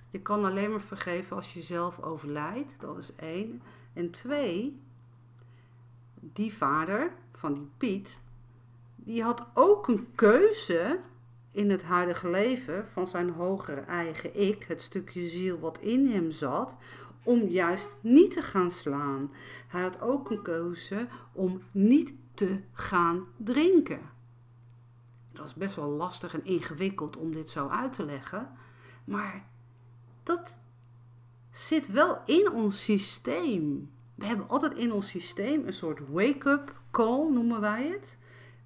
je 0.10 0.22
kan 0.22 0.46
alleen 0.46 0.70
maar 0.70 0.82
vergeven 0.82 1.36
als 1.36 1.54
je 1.54 1.62
zelf 1.62 2.02
overlijdt. 2.02 2.74
Dat 2.80 2.98
is 2.98 3.16
één. 3.16 3.62
En 3.94 4.12
twee, 4.12 4.82
die 6.20 6.54
vader 6.54 7.14
van 7.34 7.54
die 7.54 7.70
Piet, 7.78 8.20
die 8.96 9.24
had 9.24 9.46
ook 9.54 9.88
een 9.88 10.08
keuze 10.16 11.00
in 11.54 11.70
het 11.70 11.84
huidige 11.84 12.30
leven 12.30 12.88
van 12.88 13.08
zijn 13.08 13.30
hogere 13.30 13.82
eigen 13.82 14.40
ik, 14.40 14.64
het 14.64 14.82
stukje 14.82 15.28
ziel 15.28 15.60
wat 15.60 15.80
in 15.80 16.12
hem 16.12 16.30
zat, 16.30 16.78
om 17.24 17.48
juist 17.48 17.96
niet 18.02 18.32
te 18.32 18.42
gaan 18.42 18.72
slaan. 18.72 19.32
Hij 19.68 19.82
had 19.82 20.02
ook 20.02 20.44
keuze 20.44 21.08
om 21.32 21.62
niet 21.72 22.14
te 22.34 22.60
gaan 22.72 23.28
drinken. 23.38 24.02
Dat 25.32 25.46
is 25.46 25.54
best 25.54 25.76
wel 25.76 25.90
lastig 25.90 26.34
en 26.34 26.46
ingewikkeld 26.46 27.18
om 27.18 27.34
dit 27.34 27.50
zo 27.50 27.68
uit 27.68 27.94
te 27.94 28.06
leggen, 28.06 28.50
maar 29.04 29.46
dat 30.24 30.58
zit 31.52 31.92
wel 31.92 32.22
in 32.26 32.52
ons 32.52 32.84
systeem 32.84 33.92
we 34.16 34.26
hebben 34.26 34.50
altijd 34.50 34.74
in 34.74 34.92
ons 34.92 35.10
systeem 35.10 35.68
een 35.68 35.74
soort 35.74 36.00
wake-up 36.10 36.82
call, 36.92 37.30
noemen 37.32 37.62
wij 37.62 37.88
het, 37.88 38.18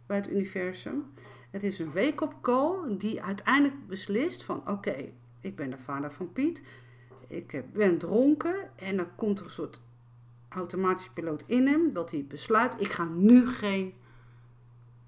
bij 0.06 0.18
het 0.18 0.30
universum. 0.30 1.06
Het 1.50 1.64
is 1.64 1.80
een 1.80 1.94
wake-up 1.94 2.34
call 2.42 2.98
die 2.98 3.24
uiteindelijk 3.24 3.88
beslist 3.88 4.44
van 4.44 4.68
oké, 4.68 5.12
ik 5.40 5.56
ben 5.56 5.70
de 5.70 5.78
vader 5.78 6.12
van 6.12 6.32
Piet, 6.34 6.64
ik 7.28 7.64
ben 7.74 7.98
dronken 7.98 8.70
en 8.76 8.98
dan 8.98 9.16
komt 9.16 9.40
er 9.40 9.46
een 9.46 9.52
soort 9.52 9.82
automatisch 10.50 11.10
piloot 11.10 11.44
in 11.48 11.68
hem 11.68 11.94
dat 11.94 12.12
hij 12.12 12.26
besluit, 12.28 12.82
ik 12.82 12.92
ga 12.92 13.04
nu 13.04 13.48
geen 13.48 13.94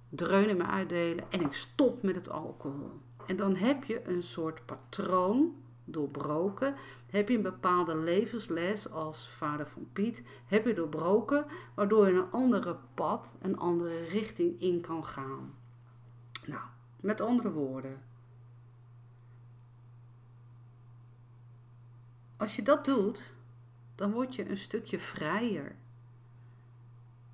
dreunen 0.10 0.58
meer 0.58 0.66
uitdelen 0.66 1.26
en 1.32 1.42
ik 1.42 1.54
stop 1.54 2.04
met 2.04 2.16
het 2.16 2.30
alcohol. 2.30 2.92
En 3.28 3.36
dan 3.36 3.56
heb 3.56 3.84
je 3.84 4.02
een 4.08 4.24
soort 4.24 4.66
patroon 4.66 5.56
doorbroken 5.86 6.76
heb 7.10 7.30
je 7.30 7.36
een 7.36 7.42
bepaalde 7.42 7.98
levensles 7.98 8.92
als 8.92 9.30
vader 9.30 9.68
van 9.68 9.88
Piet, 9.94 10.24
heb 10.46 10.66
je 10.66 10.74
doorbroken, 10.74 11.46
waardoor 11.74 12.08
je 12.08 12.14
een 12.14 12.32
andere 12.32 12.78
pad, 12.94 13.34
een 13.42 13.58
andere 13.58 14.04
richting 14.04 14.62
in 14.62 14.82
kan 14.82 15.06
gaan. 15.06 15.54
Met 17.00 17.22
andere 17.22 17.52
woorden. 17.52 18.02
Als 22.38 22.56
je 22.56 22.62
dat 22.62 22.86
doet, 22.86 23.36
dan 23.96 24.12
word 24.12 24.36
je 24.36 24.50
een 24.50 24.58
stukje 24.58 25.00
vrijer. 25.00 25.76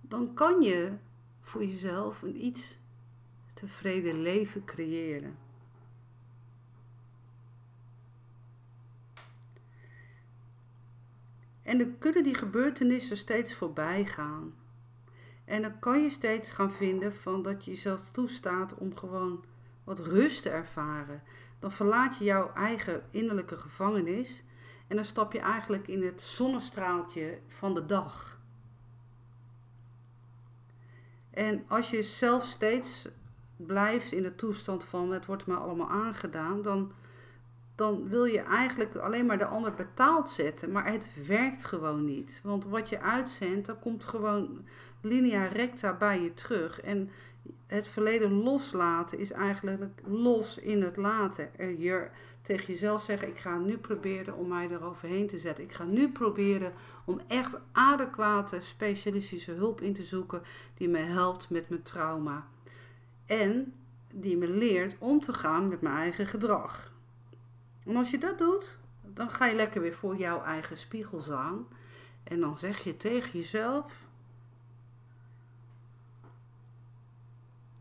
Dan 0.02 0.34
kan 0.34 0.62
je 0.62 0.98
voor 1.42 1.66
jezelf 1.66 2.22
een 2.22 2.46
iets 2.46 2.78
tevreden 3.54 4.22
leven 4.22 4.66
creëren. 4.66 5.38
En 11.64 11.78
dan 11.78 11.98
kunnen 11.98 12.24
die 12.24 12.36
gebeurtenissen 12.36 13.18
steeds 13.18 13.54
voorbij 13.54 14.06
gaan. 14.06 14.54
En 15.46 15.62
dan 15.62 15.80
kan 15.80 16.02
je 16.02 16.10
steeds 16.10 16.52
gaan 16.52 16.72
vinden 16.72 17.14
van 17.14 17.42
dat 17.42 17.66
je 17.66 17.72
jezelf 17.72 18.12
toestaat 18.12 18.76
om 18.78 18.96
gewoon 18.96 19.44
wat 19.86 20.00
rust 20.00 20.42
te 20.42 20.50
ervaren. 20.50 21.24
Dan 21.60 21.72
verlaat 21.72 22.18
je 22.18 22.24
jouw 22.24 22.54
eigen 22.54 23.04
innerlijke 23.10 23.58
gevangenis 23.58 24.44
en 24.88 24.96
dan 24.96 25.06
stap 25.06 25.34
je 25.34 25.40
eigenlijk 25.40 25.88
in 25.88 26.04
het 26.04 26.22
zonnestraaltje 26.22 27.40
van 27.48 27.74
de 27.74 27.86
dag. 27.86 28.40
En 31.30 31.64
als 31.68 31.90
je 31.90 32.04
zelf 32.04 32.46
steeds 32.46 33.08
blijft 33.56 34.12
in 34.12 34.24
de 34.24 34.36
toestand 34.36 34.84
van 34.84 35.12
het 35.12 35.26
wordt 35.26 35.46
me 35.46 35.56
allemaal 35.56 35.90
aangedaan, 35.90 36.62
dan 36.62 36.92
dan 37.76 38.10
wil 38.10 38.26
je 38.26 38.40
eigenlijk 38.40 38.96
alleen 38.96 39.26
maar 39.26 39.38
de 39.38 39.46
ander 39.46 39.74
betaald 39.74 40.30
zetten. 40.30 40.72
Maar 40.72 40.92
het 40.92 41.10
werkt 41.28 41.66
gewoon 41.66 42.06
niet. 42.06 42.40
Want 42.44 42.66
wat 42.66 42.90
je 42.90 43.02
uitzendt, 43.02 43.66
dat 43.66 43.80
komt 43.80 44.06
gewoon 44.06 44.66
linea 45.02 45.46
recta 45.46 45.94
bij 45.94 46.22
je 46.22 46.34
terug. 46.34 46.82
En 46.82 47.10
het 47.68 47.88
verleden 47.88 48.32
loslaten 48.32 49.20
is 49.20 49.32
eigenlijk 49.32 50.02
los 50.04 50.58
in 50.58 50.82
het 50.82 50.98
laten. 50.98 51.50
Je 51.78 52.08
tegen 52.42 52.66
jezelf 52.66 53.04
zeggen: 53.04 53.28
Ik 53.28 53.40
ga 53.40 53.58
nu 53.58 53.78
proberen 53.78 54.36
om 54.36 54.48
mij 54.48 54.70
eroverheen 54.70 55.28
te 55.28 55.38
zetten. 55.38 55.64
Ik 55.64 55.74
ga 55.74 55.84
nu 55.84 56.12
proberen 56.12 56.74
om 57.06 57.22
echt 57.28 57.60
adequate 57.72 58.60
specialistische 58.60 59.52
hulp 59.52 59.82
in 59.82 59.94
te 59.94 60.04
zoeken 60.04 60.42
die 60.74 60.90
me 60.90 60.98
helpt 60.98 61.50
met 61.50 61.70
mijn 61.70 61.84
trauma. 61.84 62.48
En 63.26 63.74
die 64.14 64.38
me 64.38 64.48
leert 64.48 64.96
om 65.00 65.22
te 65.22 65.34
gaan 65.34 65.70
met 65.70 65.82
mijn 65.82 65.96
eigen 65.96 66.28
gedrag. 66.28 66.94
En 67.86 67.96
als 67.96 68.12
je 68.12 68.18
dat 68.18 68.38
doet, 68.38 68.80
dan 69.02 69.30
ga 69.30 69.46
je 69.46 69.56
lekker 69.56 69.82
weer 69.82 69.94
voor 69.94 70.16
jouw 70.16 70.44
eigen 70.44 70.78
spiegel 70.78 71.34
aan. 71.34 71.68
En 72.24 72.40
dan 72.40 72.58
zeg 72.58 72.84
je 72.84 72.98
tegen 72.98 73.40
jezelf: 73.40 74.06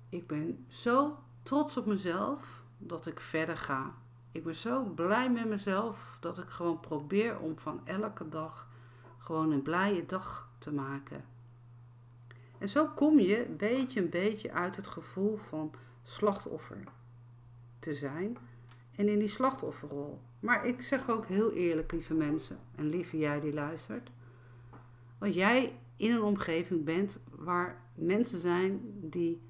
Ik 0.08 0.26
ben 0.26 0.64
zo 0.68 1.18
trots 1.42 1.76
op 1.76 1.86
mezelf 1.86 2.62
dat 2.78 3.06
ik 3.06 3.20
verder 3.20 3.56
ga. 3.56 3.94
Ik 4.32 4.44
ben 4.44 4.54
zo 4.54 4.82
blij 4.82 5.30
met 5.30 5.48
mezelf 5.48 6.16
dat 6.20 6.38
ik 6.38 6.48
gewoon 6.48 6.80
probeer 6.80 7.38
om 7.38 7.58
van 7.58 7.80
elke 7.86 8.28
dag 8.28 8.68
gewoon 9.18 9.52
een 9.52 9.62
blije 9.62 10.06
dag 10.06 10.48
te 10.58 10.72
maken. 10.72 11.24
En 12.58 12.68
zo 12.68 12.86
kom 12.86 13.18
je 13.18 13.46
beetje 13.56 14.00
een 14.00 14.10
beetje 14.10 14.52
uit 14.52 14.76
het 14.76 14.86
gevoel 14.86 15.36
van 15.36 15.72
slachtoffer 16.02 16.84
te 17.78 17.94
zijn 17.94 18.38
en 18.96 19.08
in 19.08 19.18
die 19.18 19.28
slachtofferrol. 19.28 20.20
Maar 20.40 20.66
ik 20.66 20.82
zeg 20.82 21.10
ook 21.10 21.26
heel 21.26 21.52
eerlijk, 21.52 21.92
lieve 21.92 22.14
mensen, 22.14 22.58
en 22.74 22.88
lieve 22.88 23.18
jij 23.18 23.40
die 23.40 23.52
luistert, 23.52 24.10
als 25.18 25.34
jij 25.34 25.78
in 25.96 26.12
een 26.12 26.22
omgeving 26.22 26.84
bent 26.84 27.20
waar 27.30 27.82
mensen 27.94 28.38
zijn 28.38 28.80
die 29.00 29.40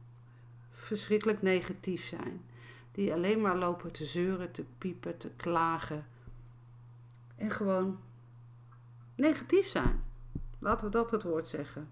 verschrikkelijk 0.70 1.42
negatief 1.42 2.04
zijn, 2.04 2.44
die 2.92 3.12
alleen 3.12 3.40
maar 3.40 3.56
lopen 3.56 3.92
te 3.92 4.04
zeuren, 4.04 4.50
te 4.50 4.64
piepen, 4.78 5.18
te 5.18 5.30
klagen 5.36 6.06
en 7.36 7.50
gewoon 7.50 7.98
negatief 9.14 9.68
zijn. 9.68 10.02
Laten 10.58 10.86
we 10.86 10.92
dat 10.92 11.10
het 11.10 11.22
woord 11.22 11.46
zeggen. 11.46 11.88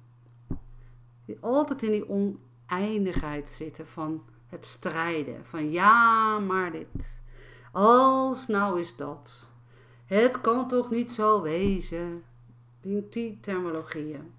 Die 1.24 1.38
altijd 1.40 1.82
in 1.82 1.90
die 1.90 2.08
oneindigheid 2.08 3.50
zitten 3.50 3.86
van 3.86 4.24
het 4.46 4.66
strijden. 4.66 5.46
Van 5.46 5.70
ja, 5.70 6.38
maar 6.38 6.72
dit. 6.72 7.21
Als 7.72 8.46
nou 8.46 8.80
is 8.80 8.96
dat. 8.96 9.46
Het 10.06 10.40
kan 10.40 10.68
toch 10.68 10.90
niet 10.90 11.12
zo 11.12 11.42
wezen. 11.42 12.24
Die 12.80 13.40
terminologieën. 13.40 14.32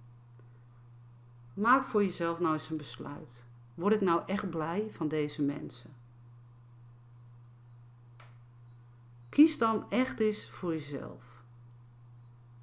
Maak 1.53 1.85
voor 1.85 2.03
jezelf 2.03 2.39
nou 2.39 2.53
eens 2.53 2.69
een 2.69 2.77
besluit. 2.77 3.45
Word 3.73 3.93
ik 3.93 4.01
nou 4.01 4.21
echt 4.25 4.49
blij 4.49 4.89
van 4.91 5.07
deze 5.07 5.41
mensen? 5.41 5.93
Kies 9.29 9.57
dan 9.57 9.85
echt 9.89 10.19
eens 10.19 10.49
voor 10.49 10.71
jezelf. 10.71 11.43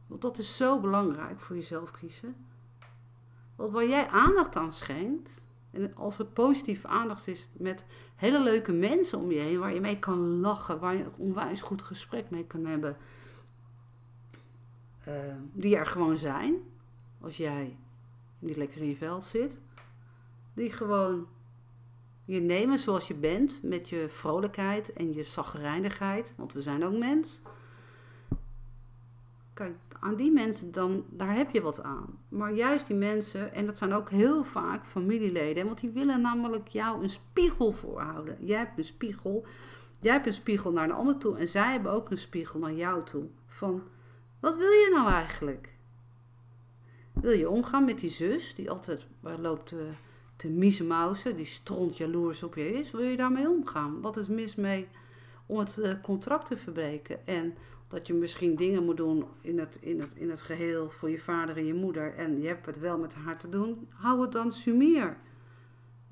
Want 0.06 0.22
dat 0.22 0.38
is 0.38 0.56
zo 0.56 0.80
belangrijk 0.80 1.40
voor 1.40 1.56
jezelf 1.56 1.90
kiezen. 1.90 2.36
Want 3.56 3.72
waar 3.72 3.86
jij 3.86 4.08
aandacht 4.08 4.56
aan 4.56 4.72
schenkt, 4.72 5.46
en 5.70 5.94
als 5.94 6.18
het 6.18 6.32
positieve 6.32 6.86
aandacht 6.86 7.26
is 7.26 7.48
met 7.52 7.84
hele 8.16 8.42
leuke 8.42 8.72
mensen 8.72 9.18
om 9.18 9.30
je 9.30 9.38
heen, 9.38 9.58
waar 9.58 9.74
je 9.74 9.80
mee 9.80 9.98
kan 9.98 10.40
lachen, 10.40 10.80
waar 10.80 10.96
je 10.96 11.04
een 11.04 11.16
onwijs 11.18 11.60
goed 11.60 11.82
gesprek 11.82 12.30
mee 12.30 12.44
kan 12.46 12.64
hebben, 12.64 12.96
uh, 15.08 15.14
die 15.52 15.76
er 15.76 15.86
gewoon 15.86 16.18
zijn, 16.18 16.54
als 17.20 17.36
jij 17.36 17.76
niet 18.38 18.56
lekker 18.56 18.80
in 18.80 18.88
je 18.88 18.96
vel 18.96 19.22
zit, 19.22 19.60
die 20.54 20.72
gewoon 20.72 21.26
je 22.24 22.40
nemen 22.40 22.78
zoals 22.78 23.08
je 23.08 23.14
bent, 23.14 23.60
met 23.62 23.88
je 23.88 24.06
vrolijkheid 24.08 24.92
en 24.92 25.14
je 25.14 25.24
zagrijnigheid, 25.24 26.34
want 26.36 26.52
we 26.52 26.62
zijn 26.62 26.84
ook 26.84 26.98
mens. 26.98 27.40
Kijk, 29.54 29.76
aan 30.00 30.16
die 30.16 30.32
mensen, 30.32 30.72
dan, 30.72 31.04
daar 31.08 31.34
heb 31.34 31.50
je 31.50 31.60
wat 31.60 31.82
aan. 31.82 32.18
Maar 32.28 32.52
juist 32.52 32.86
die 32.86 32.96
mensen, 32.96 33.54
en 33.54 33.66
dat 33.66 33.78
zijn 33.78 33.92
ook 33.92 34.10
heel 34.10 34.44
vaak 34.44 34.86
familieleden, 34.86 35.66
want 35.66 35.80
die 35.80 35.90
willen 35.90 36.20
namelijk 36.20 36.68
jou 36.68 37.02
een 37.02 37.10
spiegel 37.10 37.72
voorhouden. 37.72 38.36
Jij 38.40 38.58
hebt 38.58 38.78
een 38.78 38.84
spiegel, 38.84 39.46
jij 39.98 40.12
hebt 40.12 40.26
een 40.26 40.32
spiegel 40.32 40.72
naar 40.72 40.86
de 40.86 40.94
ander 40.94 41.18
toe 41.18 41.36
en 41.36 41.48
zij 41.48 41.72
hebben 41.72 41.92
ook 41.92 42.10
een 42.10 42.18
spiegel 42.18 42.60
naar 42.60 42.72
jou 42.72 43.04
toe. 43.04 43.24
Van, 43.46 43.82
wat 44.40 44.56
wil 44.56 44.70
je 44.70 44.90
nou 44.94 45.10
eigenlijk? 45.10 45.74
Wil 47.12 47.32
je 47.32 47.48
omgaan 47.48 47.84
met 47.84 47.98
die 47.98 48.10
zus 48.10 48.54
die 48.54 48.70
altijd 48.70 49.06
loopt 49.20 49.66
te, 49.66 49.90
te 50.36 50.48
miezenmausen, 50.48 51.36
die 51.36 51.44
stront 51.44 51.96
jaloers 51.96 52.42
op 52.42 52.54
je 52.54 52.72
is? 52.72 52.90
Wil 52.90 53.00
je 53.00 53.16
daarmee 53.16 53.48
omgaan? 53.48 54.00
Wat 54.00 54.16
is 54.16 54.26
mis 54.26 54.54
mee 54.54 54.88
om 55.46 55.58
het 55.58 55.78
eh, 55.78 55.92
contract 56.02 56.46
te 56.46 56.56
verbreken? 56.56 57.26
En 57.26 57.54
dat 57.90 58.06
je 58.06 58.14
misschien 58.14 58.56
dingen 58.56 58.84
moet 58.84 58.96
doen 58.96 59.24
in 59.40 59.58
het, 59.58 59.78
in, 59.80 60.00
het, 60.00 60.14
in 60.14 60.30
het 60.30 60.42
geheel 60.42 60.90
voor 60.90 61.10
je 61.10 61.18
vader 61.18 61.56
en 61.56 61.66
je 61.66 61.74
moeder. 61.74 62.14
En 62.14 62.40
je 62.40 62.46
hebt 62.46 62.66
het 62.66 62.78
wel 62.78 62.98
met 62.98 63.14
haar 63.14 63.38
te 63.38 63.48
doen. 63.48 63.88
Hou 63.92 64.22
het 64.22 64.32
dan 64.32 64.52
sumier. 64.52 65.16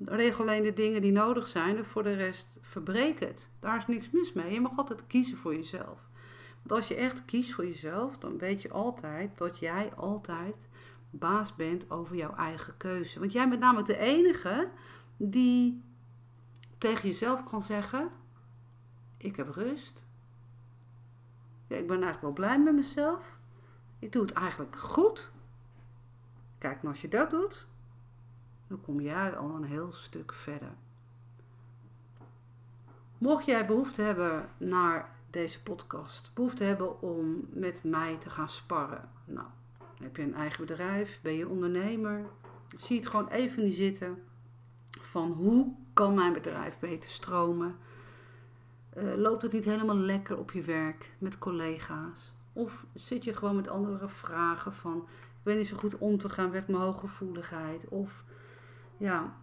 Regel 0.05 0.43
alleen 0.43 0.63
de 0.63 0.73
dingen 0.73 1.01
die 1.01 1.11
nodig 1.11 1.47
zijn 1.47 1.77
en 1.77 1.85
voor 1.85 2.03
de 2.03 2.13
rest 2.13 2.59
verbreek 2.61 3.19
het. 3.19 3.49
Daar 3.59 3.77
is 3.77 3.87
niks 3.87 4.09
mis 4.09 4.33
mee. 4.33 4.53
Je 4.53 4.61
mag 4.61 4.77
altijd 4.77 5.07
kiezen 5.07 5.37
voor 5.37 5.55
jezelf. 5.55 6.09
Want 6.63 6.71
als 6.71 6.87
je 6.87 6.95
echt 6.95 7.25
kiest 7.25 7.53
voor 7.53 7.65
jezelf, 7.65 8.17
dan 8.17 8.37
weet 8.37 8.61
je 8.61 8.71
altijd 8.71 9.37
dat 9.37 9.59
jij 9.59 9.93
altijd 9.95 10.55
baas 11.09 11.55
bent 11.55 11.91
over 11.91 12.15
jouw 12.15 12.35
eigen 12.35 12.77
keuze. 12.77 13.19
Want 13.19 13.31
jij 13.31 13.49
bent 13.49 13.61
namelijk 13.61 13.87
de 13.87 13.97
enige 13.97 14.69
die 15.17 15.83
tegen 16.77 17.09
jezelf 17.09 17.43
kan 17.43 17.63
zeggen: 17.63 18.09
Ik 19.17 19.35
heb 19.35 19.49
rust. 19.49 20.07
Ik 21.77 21.87
ben 21.87 22.03
eigenlijk 22.03 22.21
wel 22.21 22.33
blij 22.33 22.59
met 22.59 22.75
mezelf. 22.75 23.37
Ik 23.99 24.11
doe 24.11 24.21
het 24.21 24.33
eigenlijk 24.33 24.75
goed. 24.75 25.31
Kijk, 26.57 26.83
als 26.83 27.01
je 27.01 27.07
dat 27.07 27.29
doet, 27.29 27.65
dan 28.67 28.81
kom 28.81 29.01
jij 29.01 29.37
al 29.37 29.49
een 29.49 29.63
heel 29.63 29.91
stuk 29.91 30.33
verder. 30.33 30.71
Mocht 33.17 33.45
jij 33.45 33.65
behoefte 33.65 34.01
hebben 34.01 34.49
naar 34.59 35.09
deze 35.29 35.63
podcast, 35.63 36.31
behoefte 36.33 36.63
hebben 36.63 37.01
om 37.01 37.47
met 37.49 37.83
mij 37.83 38.17
te 38.17 38.29
gaan 38.29 38.49
sparren. 38.49 39.09
Nou, 39.25 39.47
heb 40.01 40.15
je 40.15 40.21
een 40.21 40.35
eigen 40.35 40.65
bedrijf, 40.65 41.19
ben 41.21 41.33
je 41.33 41.47
ondernemer, 41.47 42.25
zie 42.75 42.97
het 42.97 43.07
gewoon 43.07 43.27
even 43.27 43.63
niet 43.63 43.75
zitten 43.75 44.23
van 45.01 45.31
hoe 45.31 45.73
kan 45.93 46.13
mijn 46.13 46.33
bedrijf 46.33 46.79
beter 46.79 47.09
stromen? 47.09 47.75
Uh, 48.97 49.15
loopt 49.15 49.41
het 49.41 49.51
niet 49.51 49.65
helemaal 49.65 49.97
lekker 49.97 50.37
op 50.37 50.51
je 50.51 50.61
werk 50.61 51.13
met 51.17 51.37
collega's? 51.37 52.33
Of 52.53 52.85
zit 52.93 53.23
je 53.23 53.33
gewoon 53.33 53.55
met 53.55 53.67
andere 53.67 54.07
vragen 54.07 54.73
van, 54.73 54.97
ik 55.17 55.43
weet 55.43 55.57
niet 55.57 55.67
zo 55.67 55.77
goed 55.77 55.97
om 55.97 56.17
te 56.17 56.29
gaan 56.29 56.49
met 56.49 56.67
mijn 56.67 56.81
hooggevoeligheid? 56.81 57.87
Of 57.87 58.23
ja, 58.97 59.35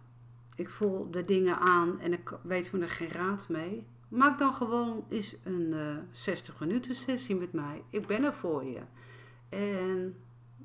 ik 0.55 0.69
voel 0.69 1.11
de 1.11 1.25
dingen 1.25 1.59
aan 1.59 1.99
en 1.99 2.13
ik 2.13 2.37
weet 2.43 2.69
van 2.69 2.81
er 2.81 2.89
geen 2.89 3.09
raad 3.09 3.49
mee. 3.49 3.85
Maak 4.07 4.39
dan 4.39 4.53
gewoon 4.53 5.05
eens 5.09 5.35
een 5.43 5.67
uh, 5.69 5.91
eh, 5.91 5.97
60 6.11 6.59
minuten 6.59 6.95
sessie 6.95 7.35
met 7.35 7.53
mij. 7.53 7.83
Ik 7.89 8.07
ben 8.07 8.23
er 8.23 8.33
voor 8.33 8.65
je. 8.65 8.81
En 9.49 10.15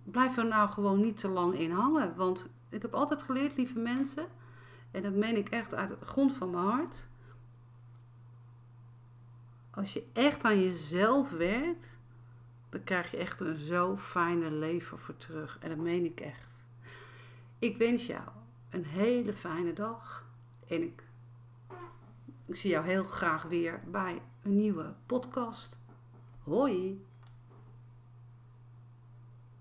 blijf 0.04 0.36
er 0.36 0.46
nou 0.46 0.68
gewoon 0.68 1.00
niet 1.00 1.18
te 1.18 1.28
lang 1.28 1.58
in 1.58 1.70
hangen. 1.70 2.16
Want 2.16 2.50
ik 2.68 2.82
heb 2.82 2.94
altijd 2.94 3.22
geleerd, 3.22 3.56
lieve 3.56 3.78
mensen, 3.78 4.26
en 4.90 5.02
dat 5.02 5.12
meen 5.12 5.36
ik 5.36 5.48
echt 5.48 5.74
uit 5.74 5.88
de 5.88 5.96
grond 6.00 6.32
van 6.32 6.50
mijn 6.50 6.64
hart 6.64 7.08
als 9.74 9.92
je 9.92 10.04
echt 10.12 10.44
aan 10.44 10.62
jezelf 10.62 11.30
werkt, 11.30 11.98
dan 12.68 12.84
krijg 12.84 13.10
je 13.10 13.16
echt 13.16 13.40
een 13.40 13.56
zo 13.56 13.96
fijne 13.96 14.50
leven 14.50 14.98
voor 14.98 15.16
terug. 15.16 15.58
En 15.60 15.68
dat 15.68 15.78
meen 15.78 16.04
ik 16.04 16.20
echt. 16.20 16.48
Ik 17.58 17.76
wens 17.76 18.06
jou 18.06 18.28
een 18.70 18.84
hele 18.84 19.32
fijne 19.32 19.72
dag. 19.72 20.26
En 20.68 20.82
ik, 20.82 21.02
ik 22.46 22.56
zie 22.56 22.70
jou 22.70 22.86
heel 22.86 23.04
graag 23.04 23.42
weer 23.42 23.80
bij 23.86 24.22
een 24.42 24.54
nieuwe 24.54 24.94
podcast. 25.06 25.78
Hoi! 26.42 27.04